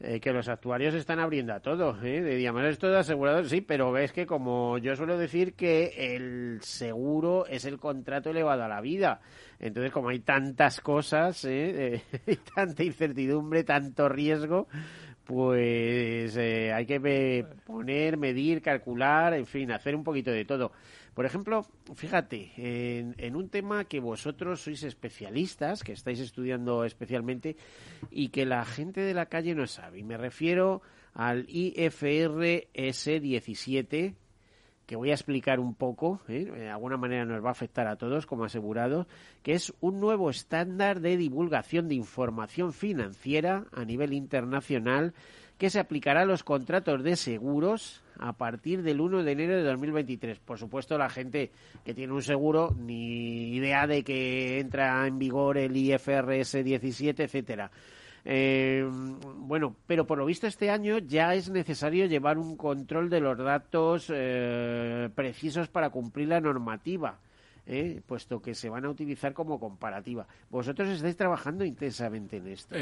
[0.01, 2.21] eh, que los actuarios están abriendo a todo, ¿eh?
[2.21, 7.47] de es todo asegurado, sí, pero ves que como yo suelo decir que el seguro
[7.47, 9.21] es el contrato elevado a la vida,
[9.59, 12.03] entonces como hay tantas cosas, ¿eh?
[12.55, 14.69] tanta incertidumbre, tanto riesgo,
[15.29, 20.73] pues eh, hay que poner, medir, calcular, en fin, hacer un poquito de todo.
[21.19, 27.57] Por ejemplo, fíjate, en, un tema que vosotros sois especialistas, que estáis estudiando especialmente
[28.09, 29.99] y que la gente de la calle no sabe.
[29.99, 30.81] Y me refiero
[31.15, 34.15] al IFRS 17
[34.87, 36.45] que voy a explicar un poco, ¿eh?
[36.45, 39.09] de alguna manera nos va a afectar a todos como asegurados,
[39.43, 45.15] que es un nuevo estándar de divulgación de información financiera a nivel internacional
[45.59, 49.65] que se aplicará a los contratos de seguros a partir del 1 de enero de
[49.65, 50.39] 2023.
[50.39, 51.51] Por supuesto, la gente
[51.85, 57.71] que tiene un seguro, ni idea de que entra en vigor el IFRS 17, etcétera.
[58.25, 58.87] Eh,
[59.39, 63.39] bueno, pero por lo visto este año ya es necesario llevar un control de los
[63.39, 67.19] datos eh, precisos para cumplir la normativa.
[67.67, 68.01] ¿eh?
[68.07, 70.27] puesto que se van a utilizar como comparativa.
[70.51, 72.75] Vosotros estáis trabajando intensamente en esto.
[72.75, 72.81] ¿no?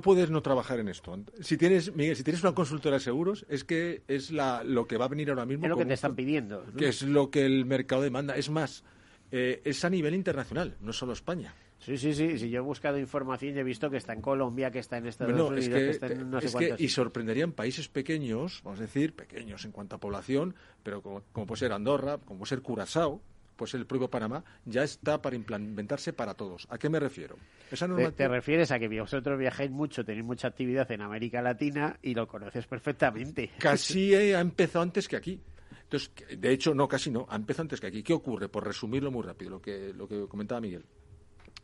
[0.00, 1.18] Puedes no trabajar en esto.
[1.40, 4.96] Si tienes, Miguel, si tienes una consultora de seguros, es que es la, lo que
[4.96, 5.64] va a venir ahora mismo.
[5.64, 6.64] Es lo que te están pidiendo.
[6.76, 8.36] Que es lo que el mercado demanda.
[8.36, 8.84] Es más,
[9.30, 11.54] es a nivel internacional, no solo España.
[11.84, 12.38] Sí, sí, sí.
[12.38, 15.06] Si yo he buscado información y he visto que está en Colombia, que está en
[15.06, 16.80] Estados Unidos, que, está en no sé cuántos.
[16.80, 20.54] y sorprenderían países pequeños, vamos a decir, pequeños en cuanto a población,
[20.84, 23.20] pero como, puede ser Andorra, como puede ser Curazao,
[23.62, 26.66] pues el propio Panamá ya está para implementarse para todos.
[26.68, 27.36] ¿A qué me refiero?
[27.70, 32.12] Esa te, refieres a que vosotros viajáis mucho, tenéis mucha actividad en América Latina y
[32.12, 33.52] lo conoces perfectamente.
[33.60, 35.40] Casi ha empezado antes que aquí.
[35.84, 38.02] Entonces, de hecho, no, casi no, ha empezado antes que aquí.
[38.02, 38.48] ¿Qué ocurre?
[38.48, 40.84] Por resumirlo muy rápido, lo que, lo que comentaba Miguel.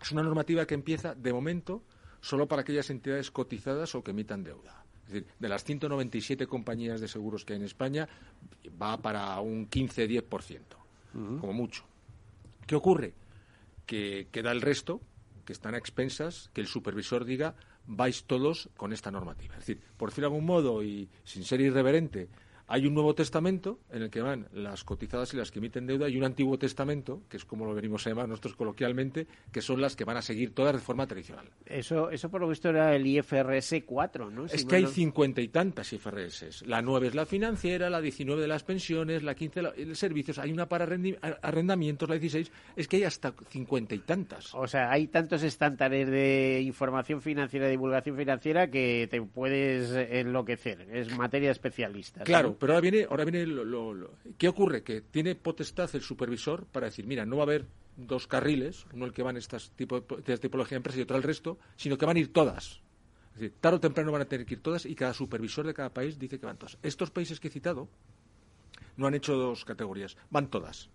[0.00, 1.82] Es una normativa que empieza, de momento,
[2.20, 4.84] solo para aquellas entidades cotizadas o que emitan deuda.
[5.08, 8.08] Es decir, de las 197 compañías de seguros que hay en España,
[8.80, 10.60] va para un 15-10%,
[11.40, 11.87] como mucho.
[12.68, 13.14] ¿Qué ocurre?
[13.86, 15.00] Que queda el resto,
[15.46, 17.56] que están a expensas, que el supervisor diga,
[17.86, 19.54] vais todos con esta normativa.
[19.54, 22.28] Es decir, por decirlo de algún modo y sin ser irreverente,
[22.68, 26.08] hay un Nuevo Testamento en el que van las cotizadas y las que emiten deuda
[26.08, 29.80] y un Antiguo Testamento, que es como lo venimos a llamar nosotros coloquialmente, que son
[29.80, 31.48] las que van a seguir todas de forma tradicional.
[31.64, 34.44] Eso, eso por lo visto era el IFRS 4, ¿no?
[34.44, 36.66] es que hay cincuenta y tantas IFRS.
[36.66, 40.52] La 9 es la financiera, la 19 de las pensiones, la 15 de servicios, hay
[40.52, 40.86] una para
[41.42, 42.52] arrendamientos, la 16.
[42.76, 44.54] Es que hay hasta cincuenta y tantas.
[44.54, 50.86] O sea, hay tantos estándares de información financiera, divulgación financiera, que te puedes enloquecer.
[50.92, 52.24] Es materia especialista.
[52.24, 54.82] Claro, pero ahora viene, ahora viene lo, ¿qué ocurre?
[54.82, 59.04] Que tiene potestad el supervisor para decir, mira, no va a haber dos carriles, uno
[59.06, 62.06] el que van estas tipo de tipología de empresas y otro el resto, sino que
[62.06, 62.80] van a ir todas.
[63.34, 65.74] Es decir, tarde o temprano van a tener que ir todas y cada supervisor de
[65.74, 66.78] cada país dice que van todas.
[66.82, 67.88] Estos países que he citado
[68.96, 70.90] no han hecho dos categorías, van todas.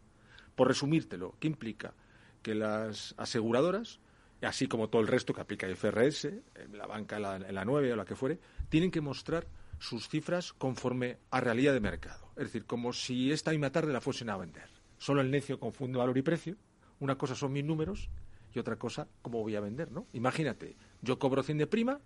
[0.55, 1.93] Por resumírtelo, ¿qué implica?
[2.41, 3.99] Que las aseguradoras,
[4.41, 6.29] así como todo el resto que aplica IFRS,
[6.73, 8.39] la banca, la, la 9 o la que fuere,
[8.69, 9.47] tienen que mostrar
[9.83, 12.31] sus cifras conforme a realidad de mercado.
[12.37, 14.69] Es decir, como si esta misma tarde la fuesen a vender.
[14.97, 16.55] Solo el necio confunde valor y precio.
[16.99, 18.09] Una cosa son mis números
[18.53, 20.07] y otra cosa cómo voy a vender, ¿no?
[20.13, 21.99] Imagínate, yo cobro 100 de prima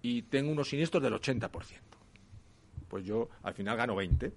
[0.00, 1.50] y tengo unos siniestros del 80%.
[2.88, 4.32] Pues yo al final gano 20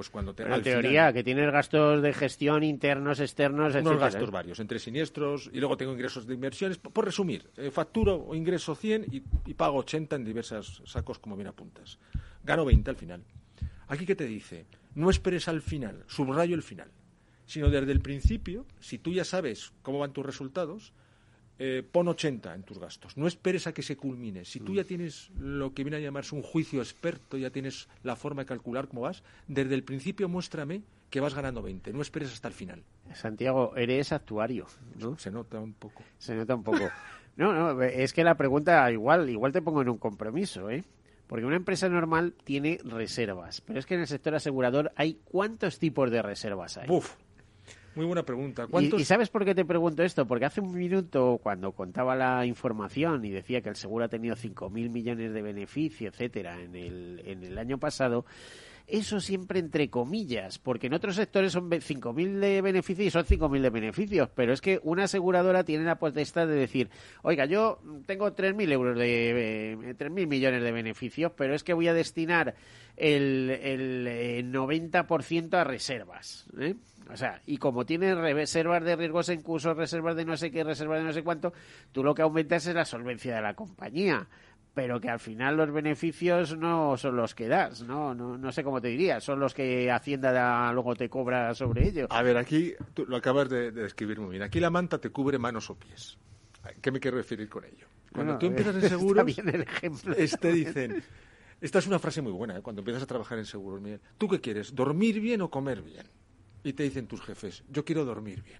[0.00, 4.58] pues cuando te, en teoría que tienes gastos de gestión internos, externos, unos gastos varios,
[4.58, 6.78] entre siniestros y luego tengo ingresos de inversiones.
[6.78, 11.48] Por, resumir, eh, facturo o ingreso 100 y, pago 80 en diversos sacos como bien
[11.48, 11.98] apuntas.
[12.42, 13.24] Gano 20 al final.
[13.88, 16.90] Aquí que te dice, no esperes al final, subrayo el final,
[17.44, 20.94] sino desde el principio, si tú ya sabes cómo van tus resultados,
[21.62, 23.18] eh, pon 80 en tus gastos.
[23.18, 24.46] No esperes a que se culmine.
[24.46, 28.16] Si tú ya tienes lo que viene a llamarse un juicio experto, ya tienes la
[28.16, 30.80] forma de calcular cómo vas, desde el principio muéstrame
[31.10, 31.92] que vas ganando 20.
[31.92, 32.82] No esperes hasta el final.
[33.12, 34.66] Santiago, eres actuario,
[34.98, 35.18] ¿no?
[35.18, 36.02] Se nota un poco.
[36.16, 36.88] Se nota un poco.
[37.36, 40.82] no, no, es que la pregunta igual, igual te pongo en un compromiso, ¿eh?
[41.26, 45.78] Porque una empresa normal tiene reservas, pero es que en el sector asegurador hay cuántos
[45.78, 46.88] tipos de reservas hay.
[46.88, 47.16] Uf,
[47.94, 48.66] muy buena pregunta.
[48.80, 50.26] ¿Y, sabes por qué te pregunto esto?
[50.26, 54.36] Porque hace un minuto, cuando contaba la información y decía que el seguro ha tenido
[54.36, 58.24] 5.000 millones de beneficio, etcétera, en el, en el año pasado,
[58.90, 63.60] eso siempre entre comillas, porque en otros sectores son 5.000 de beneficios y son 5.000
[63.60, 66.90] de beneficios, pero es que una aseguradora tiene la potestad de decir,
[67.22, 71.88] oiga, yo tengo 3.000 euros de, eh, 3.000 millones de beneficios, pero es que voy
[71.88, 72.54] a destinar
[72.96, 76.48] el, el 90% eh, a reservas.
[76.58, 76.74] ¿eh?
[77.12, 80.62] O sea, y como tienes reservas de riesgos en curso, reservas de no sé qué,
[80.64, 81.52] reservas de no sé cuánto,
[81.92, 84.28] tú lo que aumentas es la solvencia de la compañía.
[84.72, 88.14] Pero que al final los beneficios no son los que das, ¿no?
[88.14, 92.06] No, no sé cómo te diría, son los que Hacienda luego te cobra sobre ello.
[92.08, 94.42] A ver, aquí tú lo acabas de, describir muy bien.
[94.44, 96.16] Aquí la manta te cubre manos o pies.
[96.80, 97.88] ¿Qué me quiero referir con ello?
[98.12, 100.14] Cuando tú empiezas en seguros, el ejemplo.
[100.14, 101.02] te dicen,
[101.60, 102.62] esta es una frase muy buena, ¿eh?
[102.62, 103.82] cuando empiezas a trabajar en seguros,
[104.18, 104.72] ¿tú qué quieres?
[104.72, 106.06] ¿Dormir bien o comer bien?
[106.64, 108.58] Y te dicen tus jefes, yo quiero dormir bien.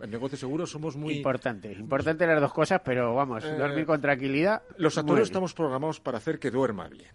[0.00, 1.16] En negocio seguro somos muy...
[1.16, 4.62] Importante, importante las dos cosas, pero vamos, Eh, dormir con tranquilidad.
[4.76, 7.10] Los actores estamos programados para hacer que duerma bien.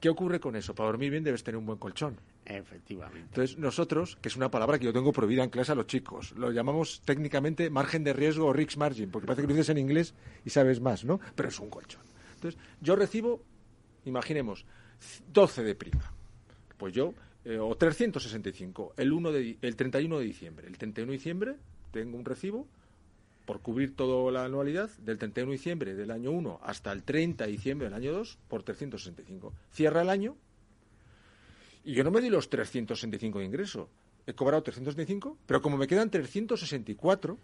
[0.00, 0.74] ¿Qué ocurre con eso?
[0.74, 2.20] Para dormir bien debes tener un buen colchón.
[2.44, 3.28] Efectivamente.
[3.30, 6.32] Entonces, nosotros, que es una palabra que yo tengo prohibida en clase a los chicos,
[6.32, 9.78] lo llamamos técnicamente margen de riesgo o risk margin, porque parece que lo dices en
[9.78, 10.14] inglés
[10.44, 11.18] y sabes más, ¿no?
[11.34, 12.02] Pero es un colchón.
[12.34, 13.42] Entonces, yo recibo,
[14.04, 14.64] imaginemos,
[15.32, 16.12] 12 de prima.
[16.76, 17.12] Pues yo,
[17.48, 20.66] eh, o 365, el, 1 de, di- el 31 de diciembre.
[20.68, 21.54] El 31 de diciembre
[21.90, 22.66] tengo un recibo
[23.46, 27.46] por cubrir toda la anualidad del 31 de diciembre del año 1 hasta el 30
[27.46, 29.52] de diciembre del año 2 por 365.
[29.72, 30.36] Cierra el año
[31.84, 33.88] y yo no me doy los 365 de ingreso.
[34.26, 37.38] He cobrado 365, pero como me quedan 364,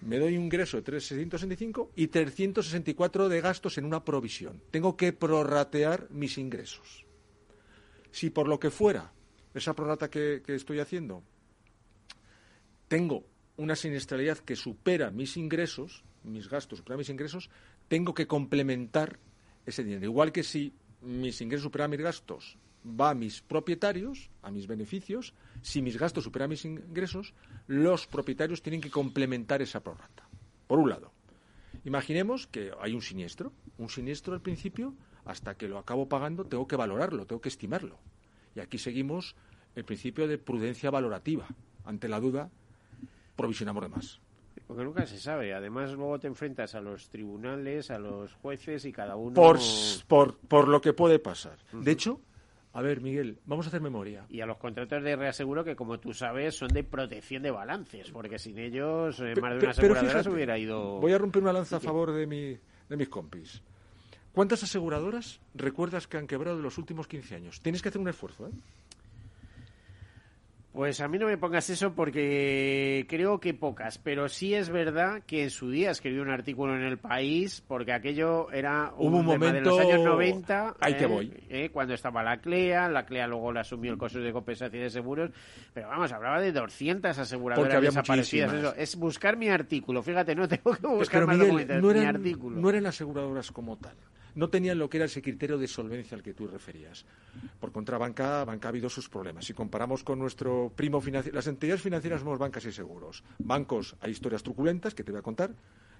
[0.00, 4.60] me doy un ingreso de 365 y 364 de gastos en una provisión.
[4.72, 7.04] Tengo que prorratear mis ingresos.
[8.10, 9.12] Si por lo que fuera,
[9.54, 11.22] esa prorrata que, estoy haciendo,
[12.88, 13.24] tengo
[13.56, 17.50] una siniestralidad que supera mis ingresos, mis gastos superan mis ingresos,
[17.88, 19.18] tengo que complementar
[19.66, 20.04] ese dinero.
[20.04, 25.34] Igual que si mis ingresos superan mis gastos, va a mis propietarios, a mis beneficios,
[25.62, 27.34] si mis gastos superan mis ingresos,
[27.66, 30.28] los propietarios tienen que complementar esa prorrata.
[30.66, 31.12] Por un lado,
[31.84, 34.94] imaginemos que hay un siniestro, un siniestro al principio,
[35.24, 37.96] hasta que lo acabo pagando, tengo que valorarlo, tengo que estimarlo.
[38.54, 39.36] Y aquí seguimos
[39.74, 41.46] el principio de prudencia valorativa.
[41.84, 42.50] Ante la duda,
[43.36, 44.20] provisionamos de más.
[44.66, 45.54] Porque nunca se sabe.
[45.54, 49.34] Además, luego te enfrentas a los tribunales, a los jueces y cada uno.
[49.34, 49.58] Por,
[50.06, 51.58] por, por lo que puede pasar.
[51.72, 52.20] De hecho,
[52.72, 54.26] a ver, Miguel, vamos a hacer memoria.
[54.28, 58.10] Y a los contratos de reaseguro que, como tú sabes, son de protección de balances,
[58.12, 61.00] porque sin ellos eh, más de una pero aseguradora se fíjate, hubiera ido.
[61.00, 62.56] Voy a romper una lanza a favor de, mi,
[62.88, 63.60] de mis compis.
[64.32, 67.60] ¿Cuántas aseguradoras recuerdas que han quebrado en los últimos 15 años?
[67.60, 68.52] Tienes que hacer un esfuerzo, ¿eh?
[70.72, 75.20] Pues a mí no me pongas eso porque creo que pocas, pero sí es verdad
[75.26, 79.26] que en su día escribí un artículo en El País porque aquello era Hubo un
[79.28, 81.34] tema de los momento- años 90, Ahí te eh, voy.
[81.48, 84.90] eh, cuando estaba la CLEA, la CLEA luego la asumió el costo de compensación de
[84.90, 85.30] seguros,
[85.74, 88.54] pero vamos, hablaba de 200 aseguradoras había desaparecidas.
[88.54, 92.04] Eso, es buscar mi artículo, fíjate, no tengo que buscar pero más Miguel, no mi
[92.04, 92.60] artículo.
[92.60, 93.96] no eran aseguradoras como tal.
[94.34, 97.04] No tenían lo que era ese criterio de solvencia al que tú referías.
[97.58, 99.44] Por contra, banca, banca ha habido sus problemas.
[99.44, 103.22] Si comparamos con nuestro primo financiero, las entidades financieras somos bancas y seguros.
[103.38, 105.54] Bancos, hay historias truculentas que te voy a contar,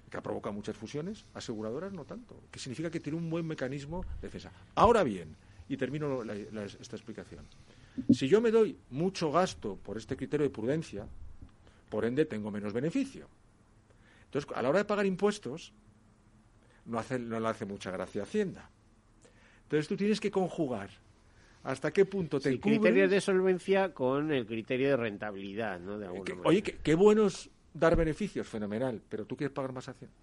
[0.09, 1.25] que ha provocado muchas fusiones.
[1.33, 2.39] Aseguradoras, no tanto.
[2.51, 4.51] Que significa que tiene un buen mecanismo de defensa.
[4.75, 5.35] Ahora bien,
[5.67, 7.45] y termino esta explicación.
[8.09, 11.07] Si yo me doy mucho gasto por este criterio de prudencia,
[11.89, 13.27] por ende tengo menos beneficio.
[14.25, 15.73] Entonces, a la hora de pagar impuestos,
[16.91, 18.69] no, hace, no le hace mucha gracia a Hacienda.
[19.63, 20.89] Entonces tú tienes que conjugar
[21.63, 22.79] hasta qué punto te Sí, cubres.
[22.79, 25.97] criterios de solvencia con el criterio de rentabilidad, ¿no?
[25.97, 30.15] De Que- oye, qué, bueno es dar beneficios, fenomenal, pero tú quieres pagar más Hacienda.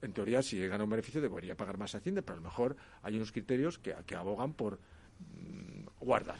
[0.00, 2.76] En teoría, si he ganado un beneficio, debería pagar más Hacienda, pero a lo mejor
[3.02, 4.78] hay unos criterios que, que abogan por
[5.18, 6.38] mm, guardar.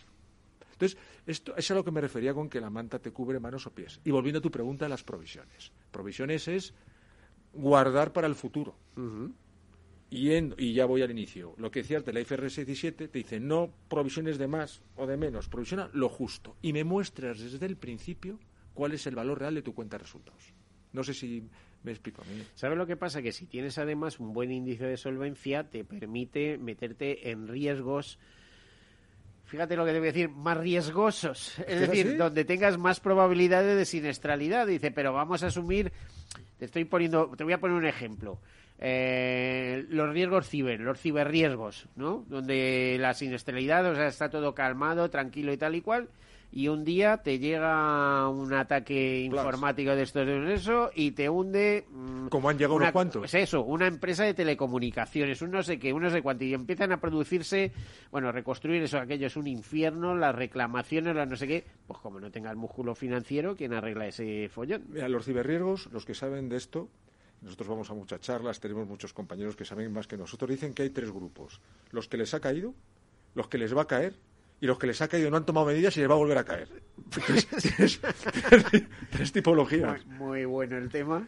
[0.72, 0.96] Entonces,
[1.26, 3.70] esto es a lo que me refería con que la manta te cubre manos o
[3.74, 4.00] pies.
[4.04, 5.72] Y volviendo a tu pregunta las provisiones.
[5.90, 6.72] Provisiones es
[7.52, 8.76] guardar para el futuro.
[10.10, 11.54] Y, en- y ya voy al inicio.
[11.58, 15.48] Lo que decía la IFRS 17 te dice no provisiones de más o de menos,
[15.48, 16.56] provisiona lo justo.
[16.62, 18.38] Y me muestras desde el principio
[18.74, 20.42] cuál es el valor real de tu cuenta de resultados.
[20.94, 21.42] No sé si
[21.82, 22.22] me explico.
[22.54, 23.20] ¿Sabes lo que pasa?
[23.20, 28.18] Que si tienes además un buen índice de solvencia, te permite meterte en riesgos,
[29.44, 31.58] fíjate lo que te voy a decir, más riesgosos.
[31.60, 32.16] Es ¿Es decir, así?
[32.16, 34.66] donde tengas más probabilidades de siniestralidad.
[34.66, 35.92] Dice, pero vamos a asumir,
[36.58, 38.40] te estoy poniendo, te voy a poner un ejemplo.
[38.80, 42.24] Eh, los riesgos ciber, los ciberriesgos, ¿no?
[42.28, 46.08] Donde la siniestralidad, o sea, está todo calmado, tranquilo y tal y cual.
[46.50, 51.84] Y un día te llega un ataque informático de estos de eso y te hunde.
[51.90, 53.20] mm, Como han llegado una- unos cuantos.
[53.20, 56.54] pues eso, una empresa de telecomunicaciones, un no sé qué, un no sé cuánto, y
[56.54, 57.70] empiezan a producirse,
[58.10, 62.18] bueno, reconstruir eso, aquello es un infierno, las reclamaciones, las no sé qué, pues como
[62.18, 64.84] no tenga el músculo financiero, ¿quién arregla ese follón?
[64.88, 66.88] Mira, los ciberriesgos, los que saben de esto,
[67.42, 70.82] nosotros vamos a muchas charlas, tenemos muchos compañeros que saben más que nosotros, dicen que
[70.82, 71.60] hay tres grupos.
[71.92, 72.74] Los que les ha caído,
[73.34, 74.14] los que les va a caer
[74.60, 76.36] y los que les ha caído no han tomado medidas y les va a volver
[76.38, 76.68] a caer.
[77.10, 78.00] Tres, tres-
[79.10, 80.04] tres tipologías.
[80.06, 81.26] Muy, muy bueno el tema,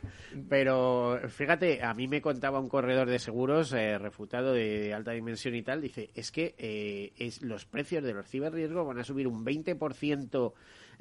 [0.49, 5.55] pero fíjate, a mí me contaba un corredor de seguros eh, refutado de alta dimensión
[5.55, 9.27] y tal, dice, es que eh, es, los precios de los ciberriesgos van a subir
[9.29, 10.59] un 20% en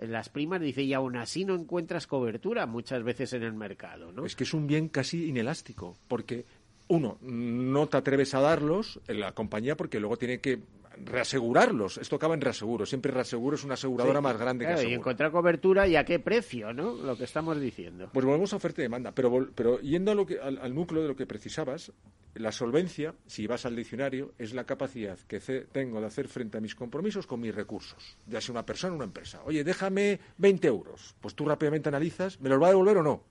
[0.08, 4.26] las primas, dice, y aún así no encuentras cobertura muchas veces en el mercado, ¿no?
[4.26, 6.46] Es que es un bien casi inelástico, porque
[6.88, 10.60] uno, no te atreves a darlos en la compañía porque luego tiene que
[11.06, 11.98] reasegurarlos.
[11.98, 12.86] Esto acaba en reaseguro.
[12.86, 15.02] Siempre reaseguro es una aseguradora Sí, más grande claro, que Y aseguro.
[15.02, 16.94] encontrar cobertura y a qué precio, ¿no?
[16.96, 18.10] Lo que estamos diciendo.
[18.14, 19.12] Pues volvemos a oferta y demanda.
[19.14, 21.92] Pero, pero yendo a lo que, al, al núcleo de lo que precisabas,
[22.36, 25.40] la solvencia, si vas al diccionario, es la capacidad que
[25.72, 28.96] tengo de hacer frente a mis compromisos con mis recursos, ya sea una persona o
[28.98, 29.42] una empresa.
[29.46, 31.16] Oye, déjame 20 euros.
[31.22, 33.24] Pues tú rápidamente analizas, ¿me los va a devolver o no?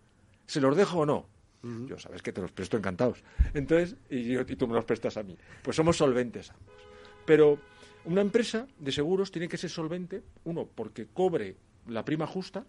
[0.47, 1.27] ¿Se los dejo o no?
[1.87, 3.23] Yo sabes que te los presto encantados.
[3.53, 5.37] Entonces, y, yo- y tú me los prestas a mí.
[5.62, 6.73] Pues somos solventes ambos.
[7.29, 7.59] Pero
[8.07, 11.57] una empresa de seguros tiene que ser solvente, uno, porque cobre
[11.87, 12.64] la prima justa,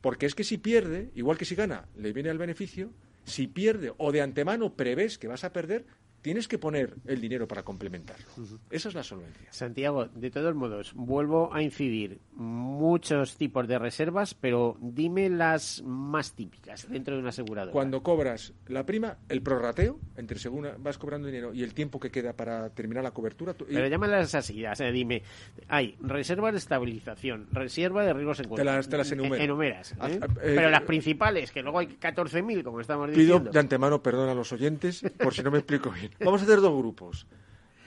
[0.00, 2.90] porque es que si pierde, igual que si gana, le viene al beneficio,
[3.24, 5.86] si pierde o de antemano prevés que vas a perder,
[6.22, 8.24] tienes que poner el dinero para complementarlo.
[8.70, 9.48] Esa es la solvencia.
[9.50, 12.20] Santiago, de todos modos, vuelvo a incidir.
[12.34, 17.72] Muchos tipos de reservas, pero dime las más típicas dentro de una aseguradora.
[17.72, 22.10] Cuando cobras la prima, el prorrateo, entre según vas cobrando dinero y el tiempo que
[22.10, 23.54] queda para terminar la cobertura.
[23.54, 25.22] tú- y- Pero llámalas así, o sea, dime,
[25.68, 29.42] hay reserva de estabilización, reserva de riesgos en Te las- te las enumero.
[29.42, 30.20] enumeras, Haz- ¿eh?
[30.22, 33.50] eh, Pero eh, las principales, que luego hay 14.000, como estamos Pido diciendo.
[33.50, 36.11] de antemano perdón a los oyentes por si no me explico bien.
[36.20, 37.26] Vamos a hacer dos grupos.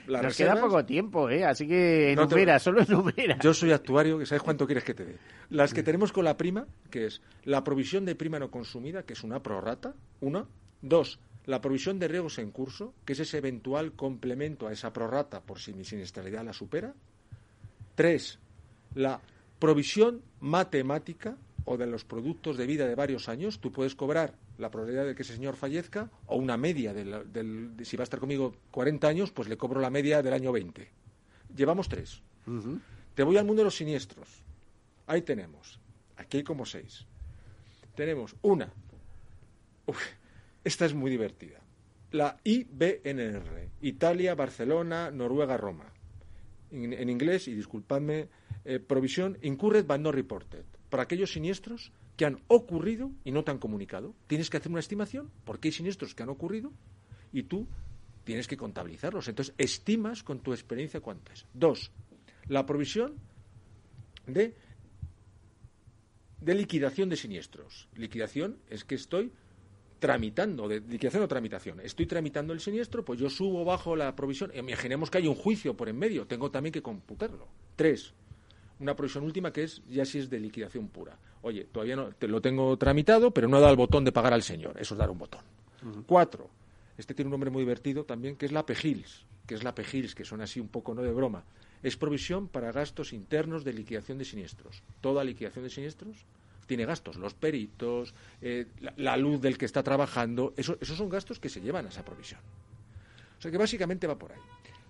[0.06, 1.44] Las Nos queda poco tiempo, ¿eh?
[1.44, 3.38] Así que No te- enumera, solo enumera.
[3.40, 5.16] Yo soy actuario, que sabes cuánto quieres que te dé.
[5.50, 9.14] Las que tenemos con la prima, que es la provisión de prima no consumida, que
[9.14, 10.46] es una prorrata, una.
[10.80, 15.40] Dos, la provisión de riesgos en curso, que es ese eventual complemento a esa prorrata
[15.40, 16.94] por si mi siniestralidad la supera.
[17.96, 18.38] Tres,
[18.94, 19.20] la
[19.58, 23.58] provisión matemática o de los productos de vida de varios años.
[23.58, 27.76] Tú puedes cobrar la probabilidad de que ese señor fallezca o una media del, del-
[27.76, 30.52] de si va a estar conmigo 40 años, pues le cobro la media del año
[30.52, 30.88] 20.
[31.54, 32.22] Llevamos tres.
[33.14, 34.28] Te voy al mundo de los siniestros.
[35.06, 35.80] Ahí tenemos.
[36.16, 37.06] Aquí hay como seis.
[37.94, 38.72] Tenemos una.
[39.86, 39.98] Uf,
[40.64, 41.60] esta es muy divertida.
[42.12, 43.68] La IBNR.
[43.80, 45.92] Italia, Barcelona, Noruega, Roma.
[46.70, 48.28] En, en inglés, y disculpadme,
[48.64, 50.64] eh, provisión incurred but not reported.
[50.90, 54.14] Para aquellos siniestros que han ocurrido y no te han comunicado.
[54.26, 56.72] Tienes que hacer una estimación porque hay siniestros que han ocurrido
[57.32, 57.66] y tú
[58.24, 59.28] tienes que contabilizarlos.
[59.28, 61.46] Entonces, estimas con tu experiencia cuánto es.
[61.52, 61.92] Dos,
[62.48, 63.14] la provisión
[64.26, 64.56] de,
[66.40, 67.88] de liquidación de siniestros.
[67.94, 69.32] Liquidación es que estoy
[69.98, 71.80] tramitando, de liquidación o tramitación.
[71.80, 74.50] Estoy tramitando el siniestro, pues yo subo bajo la provisión.
[74.54, 77.48] Imaginemos que hay un juicio por en medio, tengo también que computarlo.
[77.76, 78.12] Tres,
[78.78, 81.18] una provisión última que es ya si es de liquidación pura.
[81.46, 84.32] Oye, todavía no te lo tengo tramitado, pero no he dado el botón de pagar
[84.32, 84.76] al señor.
[84.80, 85.42] Eso es dar un botón.
[86.06, 86.50] Cuatro,
[86.98, 90.16] este tiene un nombre muy divertido también, que es la PEGILS, que es la PEGILS,
[90.16, 91.44] que son así un poco no de broma.
[91.84, 94.82] Es provisión para gastos internos de liquidación de siniestros.
[95.00, 96.16] Toda liquidación de siniestros
[96.66, 101.08] tiene gastos, los peritos, eh, la, la luz del que está trabajando, eso- esos son
[101.08, 102.40] gastos que se llevan a esa provisión.
[103.38, 104.40] O sea que básicamente va por ahí.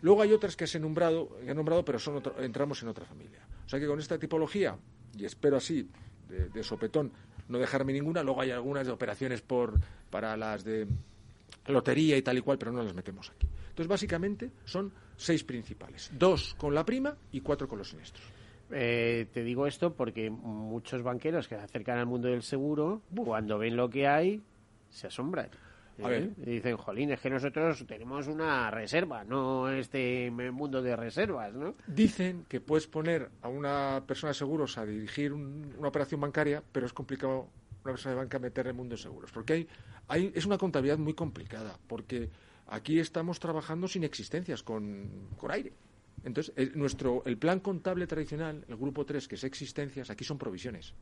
[0.00, 3.40] Luego hay otras que se nombrado, he nombrado pero son otro- entramos en otra familia.
[3.66, 4.78] O sea que con esta tipología,
[5.18, 5.86] y espero así,
[6.28, 7.12] de, de sopetón,
[7.48, 9.78] no dejarme ninguna, luego hay algunas de operaciones por
[10.10, 10.86] para las de
[11.66, 13.46] lotería y tal y cual, pero no las metemos aquí.
[13.68, 16.10] Entonces, básicamente, son seis principales.
[16.16, 18.24] Dos con la prima y cuatro con los siniestros.
[18.70, 23.58] Eh, te digo esto porque muchos banqueros que se acercan al mundo del seguro, cuando
[23.58, 24.42] ven lo que hay,
[24.90, 25.50] se asombran.
[26.02, 26.20] A ¿eh?
[26.36, 26.48] ver.
[26.48, 31.74] Y dicen, jolín, es que nosotros tenemos una reserva, no este mundo de reservas, ¿no?
[31.86, 36.62] Dicen que puedes poner a una persona de seguros a dirigir un- una operación bancaria,
[36.72, 37.48] pero es complicado
[37.84, 39.68] una persona de banca meter el mundo de seguros, porque hay,
[40.08, 42.28] hay, es una contabilidad muy complicada, porque
[42.66, 45.72] aquí estamos trabajando sin existencias, con, con aire.
[46.24, 50.38] Entonces, el, nuestro, el plan contable tradicional, el grupo 3, que es existencias, aquí son
[50.38, 50.92] provisiones.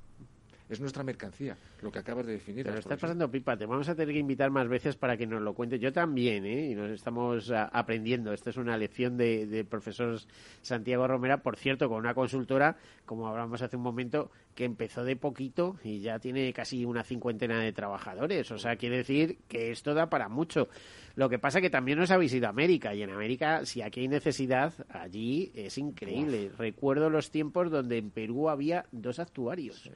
[0.70, 2.64] Es nuestra mercancía, lo que acabas de definir.
[2.64, 5.26] Te lo estás pasando pipa, te vamos a tener que invitar más veces para que
[5.26, 5.78] nos lo cuente.
[5.78, 6.70] Yo también, ¿eh?
[6.70, 8.32] Y nos estamos a- aprendiendo.
[8.32, 10.18] Esta es una lección de, de profesor
[10.62, 15.16] Santiago Romera, por cierto, con una consultora, como hablamos hace un momento, que empezó de
[15.16, 18.50] poquito y ya tiene casi una cincuentena de trabajadores.
[18.50, 20.68] O sea, quiere decir que esto da para mucho.
[21.14, 24.00] Lo que pasa que también nos habéis ido a América y en América, si aquí
[24.00, 26.50] hay necesidad, allí es increíble.
[26.56, 29.84] Recuerdo los tiempos donde en Perú había dos actuarios.
[29.86, 29.92] En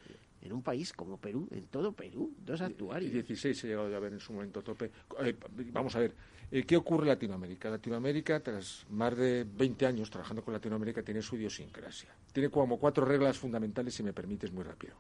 [0.47, 3.13] un país como Perú, en todo Perú, dos Y actuarios.
[3.13, 4.91] 16 he llegado a ver en su momento tope.
[5.21, 5.37] Eh,
[5.73, 6.15] vamos a ver,
[6.51, 7.71] eh, ¿qué ocurre en Latinoamérica?
[7.71, 12.15] Latinoamérica, tras más de 20 años trabajando con Latinoamérica, tiene su idiosincrasia.
[12.33, 14.95] Tiene como cuatro reglas fundamentales, si me permites, muy rápido.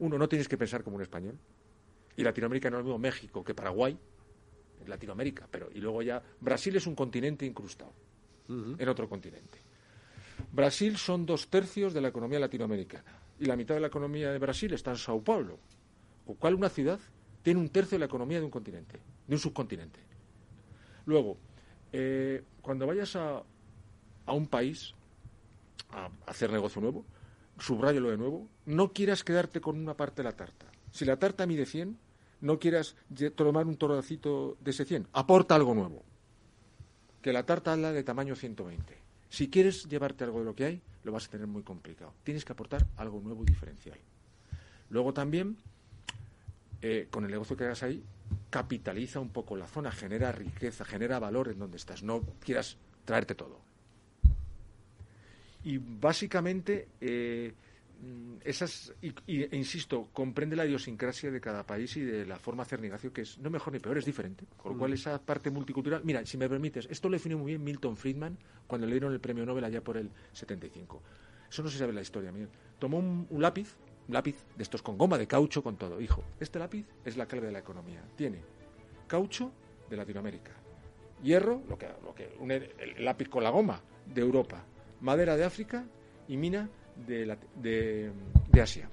[0.00, 1.38] Uno, no tienes que pensar como un español.
[2.16, 3.98] Y Latinoamérica no es lo mismo México que Paraguay,
[4.80, 5.48] en Latinoamérica.
[5.50, 7.92] Pero, y luego ya, Brasil es un continente incrustado
[8.48, 9.58] en otro continente.
[10.52, 14.38] Brasil son dos tercios de la economía latinoamericana y la mitad de la economía de
[14.38, 15.58] Brasil está en Sao Paulo.
[16.26, 17.00] Con cual una ciudad
[17.42, 20.00] tiene un tercio de la economía de un continente, de un subcontinente.
[21.06, 21.38] Luego,
[21.92, 23.42] eh, cuando vayas a
[24.28, 24.94] a un país
[25.90, 27.04] a hacer negocio nuevo,
[27.58, 30.66] subrayalo de nuevo, no quieras quedarte con una parte de la tarta.
[30.92, 31.98] Si la tarta mide 100,
[32.42, 32.94] no quieras
[33.34, 36.04] tomar un torracito de ese 100, aporta algo nuevo.
[37.22, 38.96] Que la tarta habla de tamaño 120.
[39.30, 42.12] Si quieres llevarte algo de lo que hay, lo vas a tener muy complicado.
[42.22, 43.98] Tienes que aportar algo nuevo y diferencial.
[44.90, 45.56] Luego también,
[46.82, 48.04] eh, con el negocio que hagas ahí,
[48.50, 52.02] capitaliza un poco la zona, genera riqueza, genera valor en donde estás.
[52.02, 53.58] No quieras traerte todo.
[55.64, 57.54] Y básicamente, eh,
[58.44, 62.66] esas, y, e insisto, comprende la idiosincrasia de cada país y de la forma de
[62.66, 64.46] hacer negocio, que es no mejor ni peor, es diferente.
[64.56, 64.94] Con lo cual, mm.
[64.94, 66.02] esa parte multicultural.
[66.04, 69.20] Mira, si me permites, esto lo definió muy bien Milton Friedman cuando le dieron el
[69.20, 71.02] premio Nobel allá por el 75.
[71.50, 72.50] Eso no se sabe la historia, Miguel.
[72.78, 73.74] Tomó un, lápiz,
[74.06, 75.98] un lápiz de estos con goma, de caucho, con todo.
[75.98, 78.02] Dijo: Este lápiz es la clave de la economía.
[78.16, 78.42] Tiene
[79.06, 79.52] caucho
[79.88, 80.52] de Latinoamérica,
[81.22, 82.36] hierro, lo que, lo que
[82.78, 84.64] el lápiz con la goma de Europa,
[85.00, 85.86] madera de África
[86.28, 86.68] y mina
[87.06, 88.88] de, de, Asia.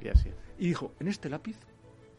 [0.58, 1.58] Y dijo, en este lápiz,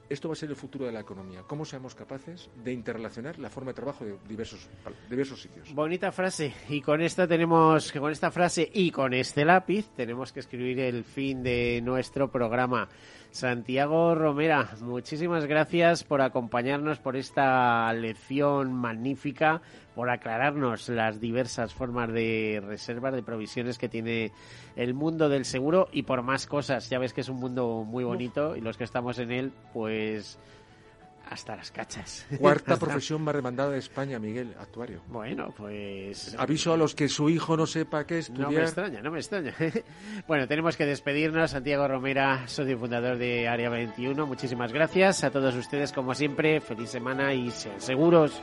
[0.09, 1.43] esto va a ser el futuro de la economía.
[1.47, 4.69] ¿Cómo seamos capaces de interrelacionar la forma de trabajo de diversos,
[5.11, 5.75] diversos sitios?
[5.75, 6.53] Bonita frase.
[6.69, 11.03] Y con esta tenemos, con esta frase y con este lápiz, tenemos que escribir el
[11.05, 12.89] fin de nuestro programa.
[13.31, 19.61] Santiago Romera, muchísimas gracias por acompañarnos por esta lección magnífica,
[19.97, 24.31] por aclararnos las diversas formas de reservas, de provisiones que tiene
[24.77, 26.91] el mundo del seguro y por más cosas.
[26.91, 30.39] Ya ves que es un mundo muy bonito y los que estamos en él, pues
[31.31, 32.27] hasta las cachas.
[32.39, 35.01] Cuarta profesión más demandada de España, Miguel, actuario.
[35.09, 36.35] Bueno, pues...
[36.39, 38.51] Aviso a los que su hijo no sepa qué estudiar.
[38.51, 39.55] No me extraña, no me extraña.
[40.29, 41.53] bueno, tenemos que despedirnos.
[41.53, 44.27] Santiago Romera, socio fundador de Área 21.
[44.27, 46.61] Muchísimas gracias a todos ustedes, como siempre.
[46.61, 48.43] Feliz semana y sean seguros.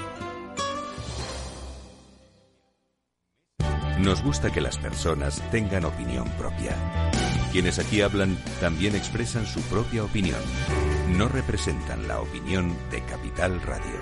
[4.03, 6.75] Nos gusta que las personas tengan opinión propia.
[7.51, 10.39] Quienes aquí hablan también expresan su propia opinión.
[11.09, 13.99] No representan la opinión de Capital Radio.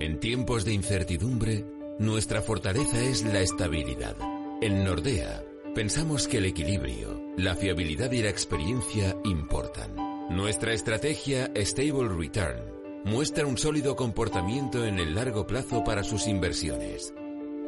[0.00, 1.64] En tiempos de incertidumbre,
[1.98, 4.14] nuestra fortaleza es la estabilidad.
[4.60, 5.42] En Nordea,
[5.74, 9.96] pensamos que el equilibrio, la fiabilidad y la experiencia importan.
[10.28, 12.73] Nuestra estrategia Stable Return
[13.04, 17.14] muestra un sólido comportamiento en el largo plazo para sus inversiones.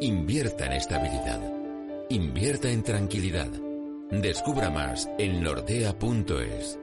[0.00, 1.40] Invierta en estabilidad.
[2.08, 3.50] Invierta en tranquilidad.
[4.10, 6.78] Descubra más en nordea.es.